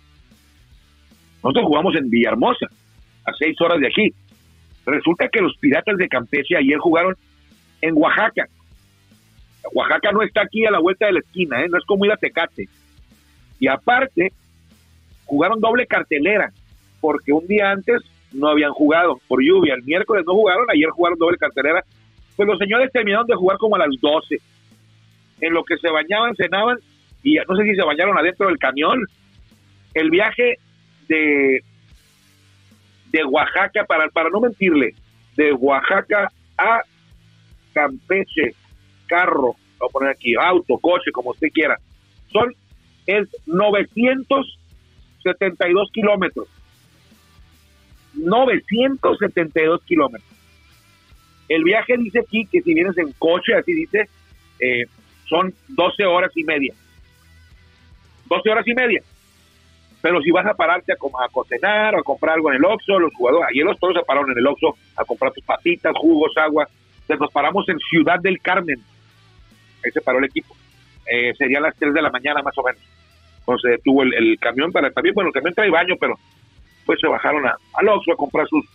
nosotros 1.43 1.65
jugamos 1.65 1.95
en 1.95 2.09
Villahermosa, 2.09 2.67
a 3.25 3.33
seis 3.37 3.59
horas 3.61 3.79
de 3.79 3.87
aquí. 3.87 4.13
Resulta 4.85 5.29
que 5.29 5.41
los 5.41 5.55
Piratas 5.57 5.97
de 5.97 6.07
Campeche 6.07 6.57
ayer 6.57 6.77
jugaron 6.77 7.15
en 7.81 7.95
Oaxaca, 7.95 8.47
Oaxaca 9.71 10.11
no 10.11 10.21
está 10.21 10.41
aquí 10.41 10.65
a 10.65 10.71
la 10.71 10.79
vuelta 10.79 11.05
de 11.05 11.13
la 11.13 11.19
esquina, 11.19 11.61
¿eh? 11.61 11.67
no 11.69 11.77
es 11.77 11.85
como 11.85 12.05
ir 12.05 12.11
a 12.11 12.17
Tecate. 12.17 12.67
Y 13.59 13.67
aparte, 13.67 14.33
jugaron 15.25 15.59
doble 15.59 15.87
cartelera, 15.87 16.51
porque 16.99 17.31
un 17.31 17.47
día 17.47 17.71
antes 17.71 18.01
no 18.33 18.49
habían 18.49 18.71
jugado 18.71 19.19
por 19.27 19.41
lluvia. 19.41 19.75
El 19.75 19.83
miércoles 19.83 20.23
no 20.27 20.33
jugaron, 20.33 20.65
ayer 20.69 20.89
jugaron 20.89 21.17
doble 21.17 21.37
cartelera. 21.37 21.83
Pues 22.35 22.47
los 22.47 22.57
señores 22.57 22.91
terminaron 22.91 23.27
de 23.27 23.35
jugar 23.35 23.57
como 23.57 23.75
a 23.75 23.79
las 23.79 23.89
12. 24.01 24.37
En 25.41 25.53
lo 25.53 25.63
que 25.63 25.77
se 25.77 25.89
bañaban, 25.89 26.35
cenaban, 26.35 26.77
y 27.21 27.35
no 27.35 27.55
sé 27.55 27.63
si 27.63 27.75
se 27.75 27.83
bañaron 27.83 28.17
adentro 28.17 28.47
del 28.47 28.57
camión. 28.57 28.99
El 29.93 30.09
viaje 30.09 30.57
de, 31.07 31.63
de 33.13 33.23
Oaxaca, 33.23 33.85
para, 33.85 34.09
para 34.09 34.29
no 34.29 34.41
mentirle, 34.41 34.93
de 35.37 35.53
Oaxaca 35.53 36.29
a 36.57 36.81
Campeche 37.73 38.53
carro, 39.07 39.55
voy 39.79 39.87
a 39.87 39.91
poner 39.91 40.09
aquí, 40.09 40.35
auto, 40.35 40.77
coche, 40.79 41.09
como 41.11 41.31
usted 41.31 41.47
quiera, 41.53 41.79
son 42.31 42.53
es 43.05 43.27
972 43.45 45.89
kilómetros. 45.91 46.47
972 48.13 49.83
kilómetros. 49.83 50.31
El 51.49 51.63
viaje 51.63 51.97
dice 51.97 52.19
aquí 52.19 52.45
que 52.45 52.61
si 52.61 52.73
vienes 52.73 52.97
en 52.97 53.11
coche, 53.13 53.53
así 53.53 53.73
dice, 53.73 54.07
eh, 54.59 54.85
son 55.27 55.53
12 55.69 56.05
horas 56.05 56.31
y 56.35 56.43
media. 56.43 56.73
12 58.25 58.49
horas 58.49 58.67
y 58.67 58.73
media. 58.73 59.01
Pero 60.03 60.21
si 60.21 60.31
vas 60.31 60.45
a 60.45 60.53
pararte 60.53 60.91
a, 60.91 60.95
a 60.95 61.29
cocinar 61.29 61.95
o 61.95 61.99
a 61.99 62.03
comprar 62.03 62.35
algo 62.35 62.51
en 62.51 62.57
el 62.57 62.65
Oxxo, 62.65 62.99
los 62.99 63.13
jugadores, 63.13 63.47
ayer 63.49 63.63
los 63.63 63.79
todos 63.79 63.93
se 63.95 64.03
pararon 64.03 64.31
en 64.31 64.37
el 64.37 64.45
Oxxo 64.45 64.75
a 64.97 65.05
comprar 65.05 65.31
tus 65.31 65.45
papitas, 65.45 65.93
jugos, 65.95 66.33
agua. 66.35 66.67
Entonces 67.03 67.21
nos 67.21 67.31
paramos 67.31 67.69
en 67.69 67.79
Ciudad 67.79 68.19
del 68.19 68.41
Carmen, 68.41 68.81
ahí 69.81 69.91
se 69.91 70.01
paró 70.01 70.19
el 70.19 70.25
equipo. 70.25 70.53
Eh, 71.09 71.33
serían 71.37 71.63
las 71.63 71.77
3 71.77 71.93
de 71.93 72.01
la 72.01 72.09
mañana 72.09 72.41
más 72.41 72.53
o 72.57 72.63
menos. 72.63 73.61
se 73.61 73.69
detuvo 73.69 74.03
el, 74.03 74.37
camión 74.41 74.73
para 74.73 74.91
también, 74.91 75.15
bueno, 75.15 75.29
el 75.29 75.33
camión 75.33 75.53
trae 75.53 75.69
baño, 75.69 75.95
pero 75.97 76.15
pues 76.85 76.99
se 76.99 77.07
bajaron 77.07 77.47
a, 77.47 77.55
al 77.75 77.87
Oxxo 77.87 78.11
a 78.11 78.17
comprar 78.17 78.45
sus, 78.49 78.65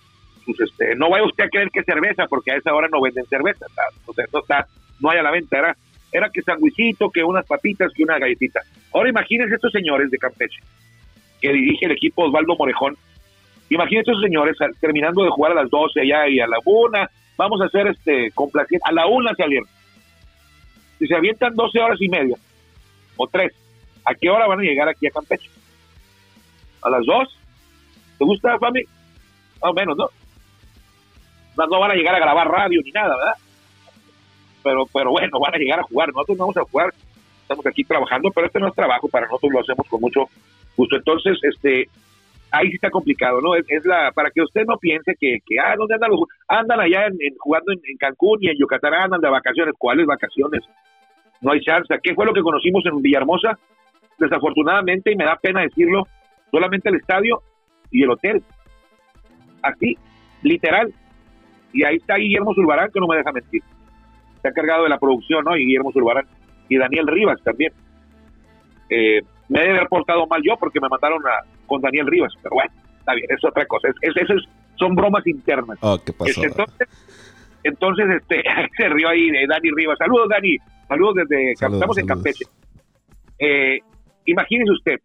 sus, 0.47 0.58
este, 0.62 0.94
no 0.97 1.11
vaya 1.11 1.26
usted 1.26 1.44
a 1.44 1.50
creer 1.50 1.68
que 1.70 1.82
cerveza, 1.82 2.25
porque 2.26 2.52
a 2.52 2.56
esa 2.56 2.73
hora 2.73 2.88
no 2.90 3.02
venden 3.02 3.26
cerveza, 3.26 3.66
o 4.06 4.14
sea, 4.14 4.25
no 4.32 4.38
está, 4.38 4.66
no 4.99 5.11
hay 5.11 5.18
a 5.18 5.23
la 5.23 5.30
venta, 5.30 5.58
era, 5.58 5.76
era 6.11 6.30
que 6.30 6.40
sandwichito, 6.40 7.11
que 7.11 7.23
unas 7.23 7.44
papitas, 7.44 7.92
que 7.94 8.02
una 8.02 8.18
galletita. 8.18 8.62
Ahora 8.94 9.11
imagínense 9.11 9.56
estos 9.56 9.73
señores 9.73 10.11
de 10.11 10.16
Campeche, 10.16 10.62
que 11.40 11.52
dirige 11.52 11.87
el 11.87 11.92
equipo 11.92 12.25
Osvaldo 12.25 12.57
Morejón, 12.57 12.97
imagínense 13.68 14.12
señores 14.23 14.57
terminando 14.80 15.23
de 15.25 15.30
jugar 15.30 15.52
a 15.52 15.62
las 15.62 15.71
12 15.71 16.00
allá 16.00 16.28
y 16.28 16.40
a 16.40 16.47
la 16.47 16.59
una, 16.64 17.11
vamos 17.37 17.61
a 17.61 17.66
hacer 17.66 17.87
este 17.88 18.30
complaciente, 18.33 18.85
a 18.88 18.92
la 18.92 19.07
una 19.07 19.35
salieron. 19.35 19.68
Si 20.99 21.07
se 21.07 21.14
avientan 21.14 21.54
12 21.54 21.78
horas 21.80 22.00
y 22.00 22.09
media, 22.09 22.37
o 23.16 23.26
tres, 23.26 23.52
¿a 24.04 24.14
qué 24.14 24.30
hora 24.30 24.47
van 24.47 24.61
a 24.61 24.62
llegar 24.62 24.88
aquí 24.88 25.07
a 25.07 25.11
Campeche? 25.11 25.50
¿A 26.83 26.90
las 26.90 27.04
dos? 27.04 27.37
¿Te 28.18 28.25
gusta, 28.25 28.59
Fami? 28.59 28.83
Más 29.62 29.71
o 29.71 29.75
menos, 29.75 29.97
¿no? 29.97 30.09
No 31.57 31.80
van 31.80 31.90
a 31.90 31.95
llegar 31.95 32.14
a 32.14 32.21
grabar 32.21 32.49
radio 32.49 32.80
ni 32.85 32.92
nada, 32.92 33.16
¿verdad? 33.16 33.35
Pero, 34.62 34.87
pero 34.87 35.11
bueno, 35.11 35.40
van 35.40 35.54
a 35.54 35.59
llegar 35.59 35.80
a 35.80 35.83
jugar. 35.83 36.09
Nosotros 36.09 36.38
vamos 36.38 36.57
a 36.57 36.62
jugar, 36.62 36.95
estamos 37.42 37.66
aquí 37.66 37.83
trabajando, 37.83 38.30
pero 38.30 38.47
este 38.47 38.61
no 38.61 38.68
es 38.68 38.75
trabajo, 38.75 39.09
para 39.09 39.26
nosotros 39.26 39.52
lo 39.52 39.61
hacemos 39.61 39.87
con 39.88 40.00
mucho 40.00 40.28
gusto. 40.78 40.97
Entonces, 40.97 41.38
este, 41.42 41.88
ahí 42.50 42.68
sí 42.68 42.76
está 42.76 42.90
complicado, 42.90 43.40
¿no? 43.40 43.54
Es, 43.54 43.85
la, 43.85 44.12
para 44.12 44.30
que 44.30 44.42
usted 44.42 44.64
no 44.66 44.78
piense 44.78 45.14
que, 45.18 45.38
que 45.44 45.61
ah, 45.61 45.75
¿dónde 45.76 45.94
andan 45.94 46.11
los, 46.11 46.20
andan 46.49 46.80
allá 46.80 47.06
en, 47.06 47.37
jugando 47.38 47.73
en, 47.73 47.97
Cancún 47.99 48.38
y 48.40 48.49
en 48.49 48.58
Yucatán, 48.58 48.94
andan 48.94 49.20
de 49.20 49.28
vacaciones, 49.28 49.75
¿cuáles 49.76 50.06
vacaciones? 50.06 50.62
No 51.40 51.52
hay 51.52 51.61
chance. 51.61 51.94
¿Qué 52.02 52.14
fue 52.14 52.25
lo 52.25 52.32
que 52.32 52.40
conocimos 52.40 52.85
en 52.87 53.02
Villahermosa? 53.02 53.58
Desafortunadamente, 54.18 55.12
y 55.12 55.16
me 55.16 55.25
da 55.25 55.37
pena 55.37 55.61
decirlo, 55.61 56.06
solamente 56.50 56.88
el 56.88 56.97
estadio 56.97 57.40
y 57.90 58.02
el 58.02 58.11
hotel. 58.11 58.42
Así, 59.62 59.97
literal. 60.42 60.92
Y 61.73 61.85
ahí 61.85 61.97
está 61.97 62.16
Guillermo 62.16 62.54
Zulbarán, 62.54 62.90
que 62.90 62.99
no 62.99 63.06
me 63.06 63.16
deja 63.16 63.30
mentir. 63.30 63.62
Se 64.42 64.49
ha 64.49 64.52
cargado 64.52 64.85
de 64.85 64.88
la 64.88 64.99
producción, 64.99 65.44
¿no? 65.44 65.56
Y 65.56 65.66
Guillermo 65.66 65.92
Zulbarán. 65.92 66.26
Y 66.68 66.76
Daniel 66.76 67.06
Rivas 67.06 67.40
también. 67.44 67.73
Eh, 68.90 69.23
me 69.49 69.61
debe 69.61 69.76
haber 69.76 69.88
portado 69.88 70.26
mal 70.26 70.40
yo 70.43 70.57
porque 70.59 70.81
me 70.81 70.88
mataron 70.88 71.21
a, 71.26 71.45
con 71.67 71.81
Daniel 71.81 72.07
Rivas, 72.07 72.33
pero 72.43 72.55
bueno, 72.55 72.71
está 72.99 73.14
bien, 73.14 73.26
es 73.31 73.45
otra 73.45 73.64
cosa. 73.67 73.88
Es, 73.88 74.17
es, 74.17 74.28
son 74.76 74.95
bromas 74.95 75.26
internas. 75.26 75.78
Oh, 75.81 75.99
¿qué 76.05 76.12
pasó? 76.12 76.31
Este, 76.31 76.47
entonces, 76.47 76.88
entonces 77.64 78.07
este, 78.21 78.43
se 78.76 78.88
rió 78.88 79.09
ahí 79.09 79.31
de 79.31 79.47
Dani 79.47 79.71
Rivas. 79.75 79.99
Saludos, 79.99 80.28
Dani. 80.28 80.57
Saludos 80.87 81.14
desde. 81.17 81.52
estamos 81.52 81.99
en 81.99 82.07
Campeche. 82.07 82.45
Eh, 83.38 83.78
imagínese 84.25 84.73
usted, 84.73 85.00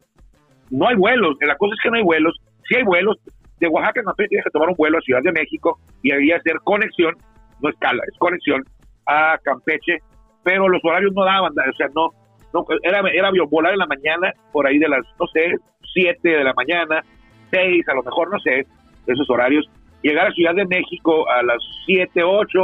no 0.72 0.88
hay 0.88 0.96
vuelos. 0.96 1.36
La 1.42 1.56
cosa 1.56 1.74
es 1.74 1.80
que 1.84 1.90
no 1.90 1.98
hay 1.98 2.04
vuelos. 2.04 2.36
Si 2.68 2.76
hay 2.76 2.84
vuelos, 2.84 3.18
de 3.60 3.68
Oaxaca 3.68 4.02
a 4.02 4.04
Campeche 4.04 4.30
tienes 4.30 4.46
que 4.46 4.52
tomar 4.52 4.70
un 4.70 4.76
vuelo 4.76 4.98
a 4.98 5.02
Ciudad 5.02 5.22
de 5.22 5.32
México 5.32 5.80
y 6.02 6.12
ahí 6.12 6.32
hacer 6.32 6.58
conexión, 6.64 7.16
no 7.62 7.70
escala, 7.70 8.04
es 8.12 8.18
conexión 8.18 8.64
a 9.06 9.38
Campeche, 9.44 10.00
pero 10.44 10.68
los 10.68 10.84
horarios 10.84 11.14
no 11.14 11.24
daban, 11.24 11.52
o 11.52 11.74
sea, 11.78 11.88
no, 11.96 12.10
no 12.54 12.66
era, 12.84 13.00
era 13.10 13.32
volar 13.50 13.74
en 13.74 13.80
la 13.80 13.88
mañana, 13.88 14.34
por 14.52 14.68
ahí 14.68 14.78
de 14.78 14.88
las, 14.88 15.06
no 15.20 15.28
sé, 15.28 15.56
7 15.94 16.30
de 16.30 16.44
la 16.44 16.54
mañana, 16.54 17.04
6, 17.52 17.88
a 17.88 17.94
lo 17.94 18.04
mejor, 18.04 18.32
no 18.32 18.40
sé, 18.40 18.66
esos 19.08 19.30
horarios, 19.30 19.70
llegar 20.02 20.28
a 20.28 20.32
Ciudad 20.32 20.56
de 20.56 20.66
México 20.66 21.30
a 21.30 21.44
las 21.44 21.58
7, 21.86 22.24
8 22.24 22.60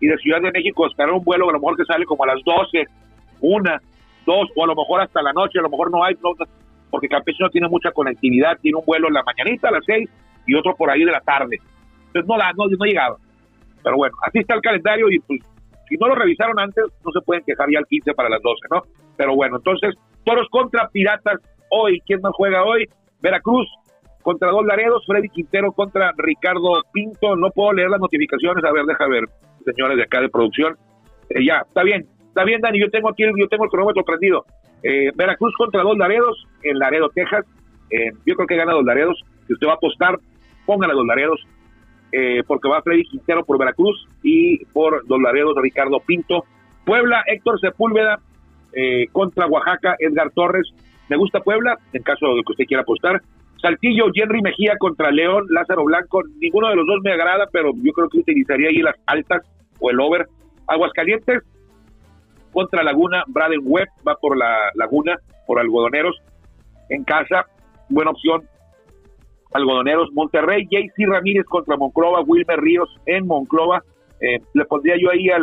y 0.00 0.06
de 0.06 0.16
Ciudad 0.18 0.40
de 0.40 0.52
México 0.52 0.86
esperar 0.86 1.12
un 1.12 1.24
vuelo 1.24 1.48
a 1.48 1.52
lo 1.52 1.58
mejor 1.58 1.76
que 1.76 1.84
sale 1.84 2.04
como 2.04 2.24
a 2.24 2.28
las 2.28 2.42
12, 2.44 2.84
una, 3.40 3.80
dos, 4.26 4.48
o 4.56 4.64
a 4.64 4.66
lo 4.66 4.74
mejor 4.74 5.02
hasta 5.02 5.22
la 5.22 5.32
noche, 5.32 5.58
a 5.58 5.62
lo 5.62 5.70
mejor 5.70 5.90
no 5.90 6.04
hay, 6.04 6.14
porque 6.90 7.08
Campeche 7.08 7.38
no 7.40 7.50
tiene 7.50 7.68
mucha 7.68 7.90
conectividad, 7.92 8.58
tiene 8.60 8.78
un 8.78 8.84
vuelo 8.84 9.08
en 9.08 9.14
la 9.14 9.22
mañanita 9.22 9.68
a 9.68 9.72
las 9.72 9.84
6 9.84 10.08
y 10.46 10.54
otro 10.54 10.74
por 10.74 10.90
ahí 10.90 11.04
de 11.04 11.12
la 11.12 11.20
tarde. 11.20 11.58
Entonces 12.06 12.28
no, 12.28 12.36
la, 12.36 12.52
no, 12.52 12.66
no 12.66 12.84
llegaba. 12.84 13.16
Pero 13.82 13.96
bueno, 13.96 14.16
así 14.22 14.38
está 14.38 14.54
el 14.54 14.62
calendario 14.62 15.10
y 15.10 15.18
pues 15.20 15.40
si 15.88 15.96
no 15.96 16.08
lo 16.08 16.14
revisaron 16.14 16.58
antes, 16.58 16.84
no 17.04 17.12
se 17.12 17.20
pueden 17.20 17.44
quejar 17.44 17.68
ya 17.70 17.78
al 17.78 17.86
15 17.86 18.14
para 18.14 18.28
las 18.28 18.40
12, 18.40 18.60
¿no? 18.70 18.82
Pero 19.16 19.34
bueno, 19.34 19.56
entonces, 19.56 19.94
toros 20.24 20.48
contra 20.50 20.88
Piratas 20.88 21.40
hoy. 21.70 22.00
¿Quién 22.06 22.20
más 22.20 22.32
juega 22.34 22.64
hoy? 22.64 22.88
Veracruz 23.20 23.66
contra 24.22 24.50
Dos 24.50 24.64
Laredos, 24.64 25.04
Freddy 25.06 25.28
Quintero 25.28 25.72
contra 25.72 26.12
Ricardo 26.16 26.82
Pinto. 26.92 27.36
No 27.36 27.50
puedo 27.50 27.72
leer 27.74 27.90
las 27.90 28.00
notificaciones. 28.00 28.64
A 28.64 28.72
ver, 28.72 28.84
deja 28.86 29.06
ver, 29.06 29.24
señores 29.64 29.96
de 29.96 30.02
acá 30.02 30.20
de 30.20 30.28
producción. 30.28 30.76
Eh, 31.30 31.44
ya, 31.44 31.62
está 31.66 31.82
bien, 31.82 32.06
está 32.26 32.44
bien, 32.44 32.60
Dani. 32.60 32.80
Yo 32.80 32.90
tengo 32.90 33.10
aquí, 33.10 33.22
yo 33.22 33.48
tengo 33.48 33.64
el 33.64 33.70
cronómetro 33.70 34.02
prendido. 34.02 34.44
Eh, 34.82 35.10
Veracruz 35.14 35.54
contra 35.56 35.82
Dos 35.82 35.96
Laredos 35.96 36.46
en 36.62 36.78
Laredo, 36.78 37.10
Texas. 37.14 37.44
Eh, 37.90 38.10
yo 38.26 38.34
creo 38.34 38.46
que 38.46 38.56
gana 38.56 38.72
Dos 38.72 38.84
Laredos. 38.84 39.22
Si 39.46 39.52
usted 39.52 39.66
va 39.66 39.72
a 39.72 39.76
apostar, 39.76 40.18
póngale 40.66 40.94
Dos 40.94 41.06
Laredos. 41.06 41.46
porque 42.46 42.68
va 42.68 42.80
Freddy 42.82 43.02
Quintero 43.04 43.44
por 43.44 43.58
Veracruz 43.58 44.06
y 44.22 44.64
por 44.66 45.06
Dos 45.06 45.20
Laredos 45.20 45.54
Ricardo 45.60 46.00
Pinto. 46.00 46.44
Puebla, 46.84 47.24
Héctor 47.26 47.58
Sepúlveda 47.60 48.20
eh, 48.74 49.06
contra 49.12 49.46
Oaxaca, 49.46 49.96
Edgar 49.98 50.30
Torres. 50.30 50.68
Me 51.08 51.16
gusta 51.16 51.40
Puebla, 51.40 51.78
en 51.92 52.02
caso 52.02 52.34
de 52.34 52.42
que 52.42 52.52
usted 52.52 52.64
quiera 52.64 52.82
apostar. 52.82 53.20
Saltillo, 53.60 54.06
Henry 54.14 54.42
Mejía 54.42 54.76
contra 54.78 55.10
León, 55.10 55.46
Lázaro 55.48 55.84
Blanco. 55.84 56.22
Ninguno 56.38 56.68
de 56.68 56.76
los 56.76 56.86
dos 56.86 57.00
me 57.02 57.12
agrada, 57.12 57.46
pero 57.52 57.72
yo 57.74 57.92
creo 57.92 58.08
que 58.08 58.18
utilizaría 58.18 58.68
ahí 58.68 58.78
las 58.78 58.96
altas 59.06 59.42
o 59.80 59.90
el 59.90 60.00
over. 60.00 60.26
Aguascalientes 60.66 61.42
contra 62.52 62.82
Laguna, 62.82 63.24
Braden 63.26 63.60
Webb 63.64 63.88
va 64.06 64.14
por 64.16 64.36
la 64.36 64.70
Laguna, 64.74 65.16
por 65.46 65.58
Algodoneros. 65.58 66.16
En 66.88 67.04
casa, 67.04 67.46
buena 67.88 68.10
opción. 68.10 68.42
Algodoneros, 69.52 70.10
Monterrey, 70.12 70.66
JC 70.70 71.06
Ramírez 71.06 71.44
contra 71.46 71.76
Monclova, 71.76 72.20
Wilmer 72.20 72.60
Ríos 72.60 72.88
en 73.06 73.26
Monclova. 73.26 73.82
Eh, 74.20 74.40
le 74.52 74.64
pondría 74.66 74.96
yo 75.00 75.10
ahí 75.10 75.30
al, 75.30 75.42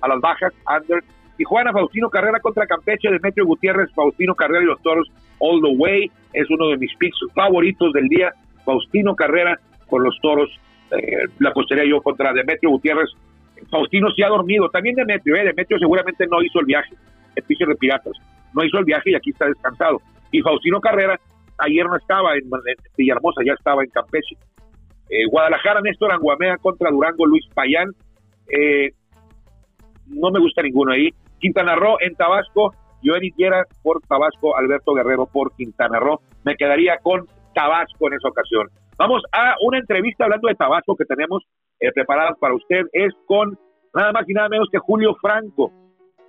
a 0.00 0.08
las 0.08 0.20
bajas, 0.20 0.52
under 0.68 1.02
Tijuana, 1.36 1.72
Faustino 1.72 2.10
Carrera 2.10 2.40
contra 2.40 2.66
Campeche, 2.66 3.10
Demetrio 3.10 3.46
Gutiérrez, 3.46 3.90
Faustino 3.94 4.34
Carrera 4.34 4.62
y 4.62 4.66
los 4.66 4.82
Toros 4.82 5.08
all 5.38 5.60
the 5.60 5.76
way. 5.76 6.10
Es 6.32 6.48
uno 6.50 6.68
de 6.68 6.76
mis 6.76 6.94
picks 6.96 7.18
favoritos 7.34 7.92
del 7.92 8.08
día. 8.08 8.32
Faustino 8.64 9.14
Carrera 9.14 9.58
con 9.86 10.02
los 10.02 10.16
Toros. 10.20 10.50
Eh, 10.90 11.24
la 11.38 11.50
apostaría 11.50 11.84
yo 11.84 12.00
contra 12.02 12.32
Demetrio 12.32 12.70
Gutiérrez. 12.70 13.10
Faustino 13.70 14.10
se 14.10 14.24
ha 14.24 14.28
dormido. 14.28 14.68
También 14.68 14.94
Demetrio, 14.94 15.36
¿eh? 15.36 15.44
Demetrio 15.44 15.78
seguramente 15.78 16.26
no 16.26 16.42
hizo 16.42 16.60
el 16.60 16.66
viaje. 16.66 16.94
El 17.34 17.42
piso 17.44 17.64
de 17.66 17.74
Piratas. 17.76 18.12
No 18.54 18.64
hizo 18.64 18.78
el 18.78 18.84
viaje 18.84 19.10
y 19.10 19.14
aquí 19.14 19.30
está 19.30 19.46
descansado. 19.46 20.00
Y 20.30 20.42
Faustino 20.42 20.80
Carrera 20.80 21.18
ayer 21.58 21.86
no 21.86 21.96
estaba 21.96 22.34
en, 22.34 22.48
Villahermosa, 22.96 23.42
ya 23.44 23.54
estaba 23.54 23.82
en 23.82 23.90
Campeche. 23.90 24.36
Eh, 25.08 25.26
Guadalajara, 25.30 25.80
Néstor 25.80 26.12
Anguamea 26.12 26.56
contra 26.58 26.90
Durango, 26.90 27.26
Luis 27.26 27.46
Payán. 27.54 27.90
Eh, 28.48 28.90
no 30.06 30.30
me 30.30 30.40
gusta 30.40 30.62
ninguno 30.62 30.92
ahí. 30.92 31.10
Quintana 31.42 31.74
Roo 31.74 31.96
en 32.00 32.14
Tabasco, 32.14 32.72
yo 33.02 33.14
Guerra 33.36 33.64
por 33.82 34.00
Tabasco, 34.02 34.56
Alberto 34.56 34.94
Guerrero 34.94 35.26
por 35.26 35.54
Quintana 35.56 35.98
Roo. 35.98 36.20
Me 36.44 36.54
quedaría 36.54 36.98
con 37.02 37.26
Tabasco 37.52 38.06
en 38.06 38.14
esa 38.14 38.28
ocasión. 38.28 38.68
Vamos 38.96 39.22
a 39.32 39.56
una 39.66 39.78
entrevista 39.78 40.24
hablando 40.24 40.48
de 40.48 40.54
Tabasco 40.54 40.94
que 40.96 41.04
tenemos 41.04 41.42
eh, 41.80 41.90
preparada 41.92 42.34
para 42.38 42.54
usted. 42.54 42.82
Es 42.92 43.12
con 43.26 43.58
nada 43.92 44.12
más 44.12 44.28
y 44.28 44.32
nada 44.32 44.48
menos 44.48 44.68
que 44.70 44.78
Julio 44.78 45.16
Franco. 45.20 45.72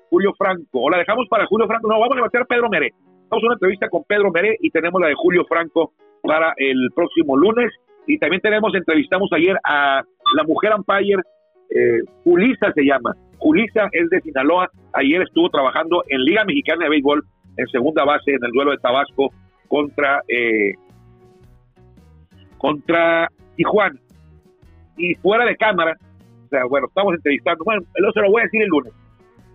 Julio 0.09 0.33
Franco. 0.35 0.81
O 0.81 0.89
la 0.89 0.97
dejamos 0.97 1.27
para 1.29 1.45
Julio 1.45 1.67
Franco. 1.67 1.87
No, 1.87 1.99
vamos 1.99 2.17
a 2.17 2.21
meter 2.21 2.41
a 2.41 2.45
Pedro 2.45 2.69
Meré. 2.69 2.89
Vamos 3.29 3.43
a 3.43 3.45
una 3.45 3.55
entrevista 3.55 3.89
con 3.89 4.03
Pedro 4.05 4.31
Meré 4.31 4.57
y 4.59 4.71
tenemos 4.71 4.99
la 4.99 5.07
de 5.07 5.15
Julio 5.15 5.45
Franco 5.47 5.93
para 6.23 6.53
el 6.57 6.89
próximo 6.95 7.37
lunes. 7.37 7.71
Y 8.07 8.17
también 8.17 8.41
tenemos, 8.41 8.73
entrevistamos 8.73 9.29
ayer 9.33 9.55
a 9.63 10.01
la 10.35 10.43
mujer 10.43 10.73
Empire, 10.75 11.21
eh, 11.69 11.99
Julisa 12.23 12.71
se 12.73 12.83
llama. 12.83 13.15
Julisa 13.37 13.89
es 13.91 14.09
de 14.09 14.21
Sinaloa. 14.21 14.69
Ayer 14.93 15.21
estuvo 15.21 15.49
trabajando 15.49 16.03
en 16.07 16.23
Liga 16.23 16.45
Mexicana 16.45 16.85
de 16.85 16.89
Béisbol 16.89 17.23
en 17.57 17.67
segunda 17.67 18.03
base 18.05 18.31
en 18.31 18.43
el 18.43 18.51
duelo 18.51 18.71
de 18.71 18.77
Tabasco 18.77 19.31
contra 19.67 20.21
eh, 20.27 20.73
contra 22.57 23.27
Tijuana. 23.55 23.99
Y 24.95 25.15
fuera 25.15 25.45
de 25.45 25.57
cámara, 25.57 25.97
o 26.45 26.47
sea, 26.49 26.65
bueno, 26.65 26.87
estamos 26.87 27.15
entrevistando. 27.15 27.63
Bueno, 27.65 27.81
se 28.13 28.21
lo 28.21 28.29
voy 28.29 28.41
a 28.41 28.45
decir 28.45 28.61
el 28.61 28.69
lunes. 28.69 28.93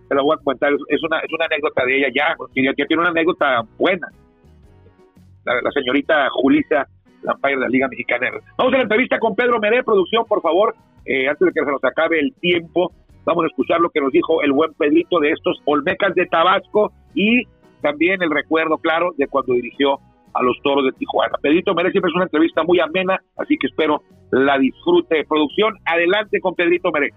Se 0.07 0.15
lo 0.15 0.23
voy 0.23 0.37
a 0.39 0.43
contar. 0.43 0.73
Es 0.73 1.03
una, 1.03 1.19
es 1.19 1.33
una 1.33 1.45
anécdota 1.45 1.85
de 1.85 1.97
ella 1.97 2.07
ya, 2.13 2.35
que 2.53 2.85
tiene 2.85 3.01
una 3.01 3.09
anécdota 3.09 3.61
buena. 3.77 4.07
La, 5.45 5.71
señorita 5.71 6.27
Julisa 6.29 6.87
Lampire 7.23 7.55
de 7.55 7.61
la 7.61 7.69
Liga 7.69 7.87
Mexicana. 7.87 8.29
Vamos 8.57 8.73
a 8.73 8.77
la 8.77 8.83
entrevista 8.83 9.17
con 9.17 9.35
Pedro 9.35 9.59
Meré, 9.59 9.83
producción, 9.83 10.25
por 10.25 10.41
favor, 10.41 10.75
eh, 11.09 11.27
antes 11.27 11.47
de 11.47 11.51
que 11.51 11.65
se 11.65 11.71
nos 11.71 11.83
acabe 11.83 12.19
el 12.19 12.33
tiempo. 12.39 12.93
Vamos 13.25 13.43
a 13.43 13.47
escuchar 13.47 13.81
lo 13.81 13.89
que 13.89 13.99
nos 13.99 14.11
dijo 14.11 14.41
el 14.43 14.51
buen 14.51 14.73
Pedrito 14.75 15.19
de 15.19 15.31
estos 15.31 15.59
Olmecas 15.65 16.13
de 16.13 16.27
Tabasco 16.27 16.91
y 17.15 17.43
también 17.81 18.21
el 18.21 18.29
recuerdo, 18.29 18.77
claro, 18.77 19.11
de 19.17 19.27
cuando 19.27 19.53
dirigió 19.55 19.99
a 20.33 20.43
los 20.43 20.55
toros 20.61 20.85
de 20.85 20.91
Tijuana. 20.91 21.37
Pedrito 21.41 21.73
Meré 21.73 21.91
siempre 21.91 22.09
es 22.09 22.15
una 22.15 22.25
entrevista 22.25 22.63
muy 22.63 22.79
amena, 22.79 23.19
así 23.37 23.57
que 23.57 23.67
espero 23.67 24.03
la 24.31 24.59
disfrute. 24.59 25.25
Producción, 25.27 25.75
adelante 25.85 26.39
con 26.39 26.53
Pedrito 26.53 26.91
Meré. 26.91 27.09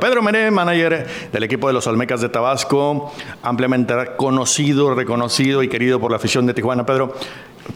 Pedro 0.00 0.22
Mené, 0.22 0.50
manager 0.50 1.06
del 1.30 1.42
equipo 1.42 1.66
de 1.66 1.74
los 1.74 1.86
Olmecas 1.86 2.22
de 2.22 2.30
Tabasco, 2.30 3.12
ampliamente 3.42 3.94
conocido, 4.16 4.94
reconocido 4.94 5.62
y 5.62 5.68
querido 5.68 6.00
por 6.00 6.10
la 6.10 6.16
afición 6.16 6.46
de 6.46 6.54
Tijuana. 6.54 6.86
Pedro, 6.86 7.14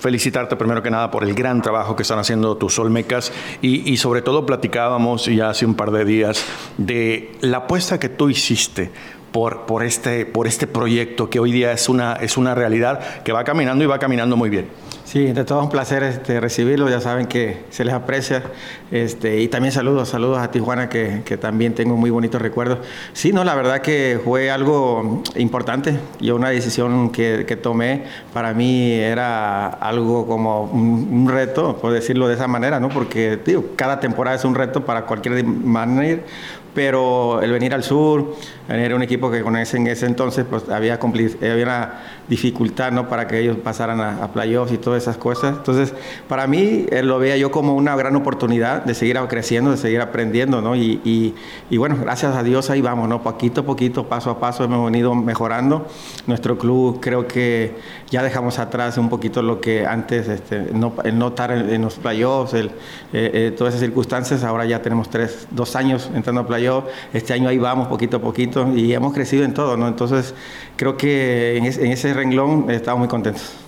felicitarte 0.01 0.57
primero 0.57 0.83
que 0.83 0.91
nada 0.91 1.11
por 1.11 1.23
el 1.23 1.35
gran 1.35 1.61
trabajo 1.61 1.95
que 1.95 2.03
están 2.03 2.19
haciendo 2.19 2.57
tus 2.57 2.79
Olmecas 2.79 3.31
y, 3.61 3.97
sobre 3.99 4.23
todo 4.23 4.47
platicábamos 4.47 5.27
ya 5.27 5.51
hace 5.51 5.67
un 5.67 5.75
par 5.75 5.91
de 5.91 6.05
días 6.07 6.47
de 6.79 7.37
la 7.43 7.59
apuesta 7.59 8.01
que 8.01 8.09
tú 8.09 8.31
hiciste 8.31 8.91
por, 9.35 9.67
por, 9.67 9.83
este, 9.83 10.27
por 10.27 10.47
este 10.47 10.69
proyecto 10.69 11.29
que 11.29 11.41
hoy 11.41 11.51
día 11.51 11.73
es 11.73 11.89
una, 11.89 12.13
es 12.13 12.37
una 12.37 12.55
realidad 12.55 13.01
que 13.25 13.33
va 13.33 13.43
caminando 13.43 13.83
y 13.83 13.89
va 13.89 13.99
caminando 13.99 14.37
muy 14.37 14.49
bien. 14.49 14.69
Sí, 15.03 15.33
de 15.33 15.45
todo 15.45 15.61
un 15.61 15.71
placer 15.71 16.05
este, 16.05 16.41
recibirlo, 16.41 16.89
ya 16.89 17.01
saben 17.01 17.27
que 17.27 17.65
se 17.71 17.85
les 17.85 17.95
aprecia. 17.95 18.45
Este, 18.93 19.41
y 19.41 19.49
también 19.49 19.73
saludos, 19.73 20.09
saludos 20.09 20.39
a 20.39 20.53
Tijuana, 20.53 20.89
que, 20.89 21.23
que, 21.25 21.37
también 21.37 21.75
tengo 21.75 21.97
muy 21.97 22.11
bonitos 22.11 22.41
recuerdos. 22.41 22.79
Sí, 23.13 23.33
no, 23.33 23.43
la 23.43 23.57
verdad 23.57 23.81
que 23.81 24.21
fue 24.25 24.53
algo 24.53 25.23
importante. 25.37 25.99
Yo 26.21 26.37
una 26.37 26.51
decisión 26.51 27.11
que, 27.11 27.45
que 27.47 27.57
tomé, 27.57 28.05
para 28.33 28.55
mí 28.55 28.93
era 28.93 29.67
algo 29.67 30.27
como 30.27 30.63
un, 30.63 31.29
reto, 31.29 31.77
por 31.79 31.93
decirlo 31.93 32.29
de 32.29 32.35
esa 32.35 32.47
manera, 32.47 32.79
¿no? 32.79 32.89
Porque, 32.89 33.39
digo, 33.45 33.65
cada 33.75 33.99
temporada 33.99 34.37
es 34.37 34.45
un 34.45 34.55
reto 34.55 34.85
para 34.85 35.07
cualquier 35.07 35.45
manager, 35.45 36.23
pero 36.75 37.41
el 37.41 37.53
venir 37.53 37.73
al 37.73 37.83
sur, 37.83 38.35
era 38.69 38.97
un 38.97 39.03
equipo 39.03 39.31
que 39.31 39.43
con 39.43 39.57
ese, 39.57 39.77
en 39.77 39.87
ese 39.87 40.07
entonces 40.07 40.45
pues, 40.49 40.69
había, 40.69 40.95
había 40.95 41.65
una 41.65 42.01
dificultad 42.29 42.93
¿no? 42.93 43.09
para 43.09 43.27
que 43.27 43.41
ellos 43.41 43.57
pasaran 43.63 44.01
a, 44.01 44.33
playoffs 44.33 44.73
y 44.73 44.79
todas 44.79 45.03
esas 45.03 45.17
cosas. 45.17 45.57
Entonces, 45.57 45.95
para 46.29 46.47
mí 46.47 46.87
eh, 46.91 47.03
lo 47.03 47.19
veía 47.19 47.37
yo 47.37 47.51
como 47.51 47.75
una 47.75 47.95
gran 47.97 48.17
oportunidad 48.17 48.85
de 48.85 48.95
seguir 48.95 49.19
creciendo, 49.29 49.71
de 49.71 49.77
seguir 49.77 50.01
aprendiendo, 50.01 50.61
¿no? 50.61 50.75
Y, 50.75 51.01
y, 51.05 51.35
y, 51.71 51.77
bueno, 51.77 51.97
gracias 52.01 52.35
a 52.35 52.43
Dios 52.43 52.69
ahí 52.71 52.81
vamos, 52.81 53.09
¿no? 53.09 53.23
Poquito 53.23 53.61
a 53.61 53.65
poquito, 53.65 54.09
paso 54.09 54.31
a 54.31 54.41
paso 54.41 54.65
hemos 54.65 54.85
venido 54.85 55.15
mejorando. 55.15 55.87
Nuestro 56.27 56.59
club 56.59 56.99
creo 57.01 57.29
que 57.29 57.75
ya 58.11 58.23
dejamos 58.23 58.59
atrás 58.59 58.99
un 58.99 59.09
poquito 59.09 59.43
lo 59.43 59.61
que 59.61 59.87
antes, 59.87 60.29
este, 60.29 60.71
no, 60.73 60.95
el 61.05 61.19
no 61.19 61.29
estar 61.29 61.53
en, 61.53 61.83
los 61.83 61.95
playoffs, 61.97 62.55
el, 62.55 62.67
eh, 62.67 63.31
eh, 63.35 63.55
todas 63.57 63.75
esas 63.75 63.87
circunstancias, 63.87 64.45
ahora 64.45 64.65
ya 64.65 64.83
tenemos 64.83 65.11
tres, 65.11 65.47
dos 65.51 65.77
años 65.77 66.11
entrando 66.15 66.43
a 66.43 66.47
playoffs, 66.47 66.89
este 67.13 67.33
año 67.33 67.49
ahí 67.49 67.59
vamos 67.59 67.89
poquito 67.89 68.17
a 68.17 68.21
poquito 68.21 68.73
y 68.75 68.93
hemos 68.93 69.13
crecido 69.15 69.45
en 69.45 69.55
todo, 69.55 69.77
¿no? 69.77 69.89
Entonces, 69.89 70.35
creo 70.77 70.97
que 70.97 71.57
en, 71.57 71.67
ese 71.67 72.14
renglón 72.15 72.71
estamos 72.71 73.01
muy 73.01 73.09
contentos. 73.09 73.64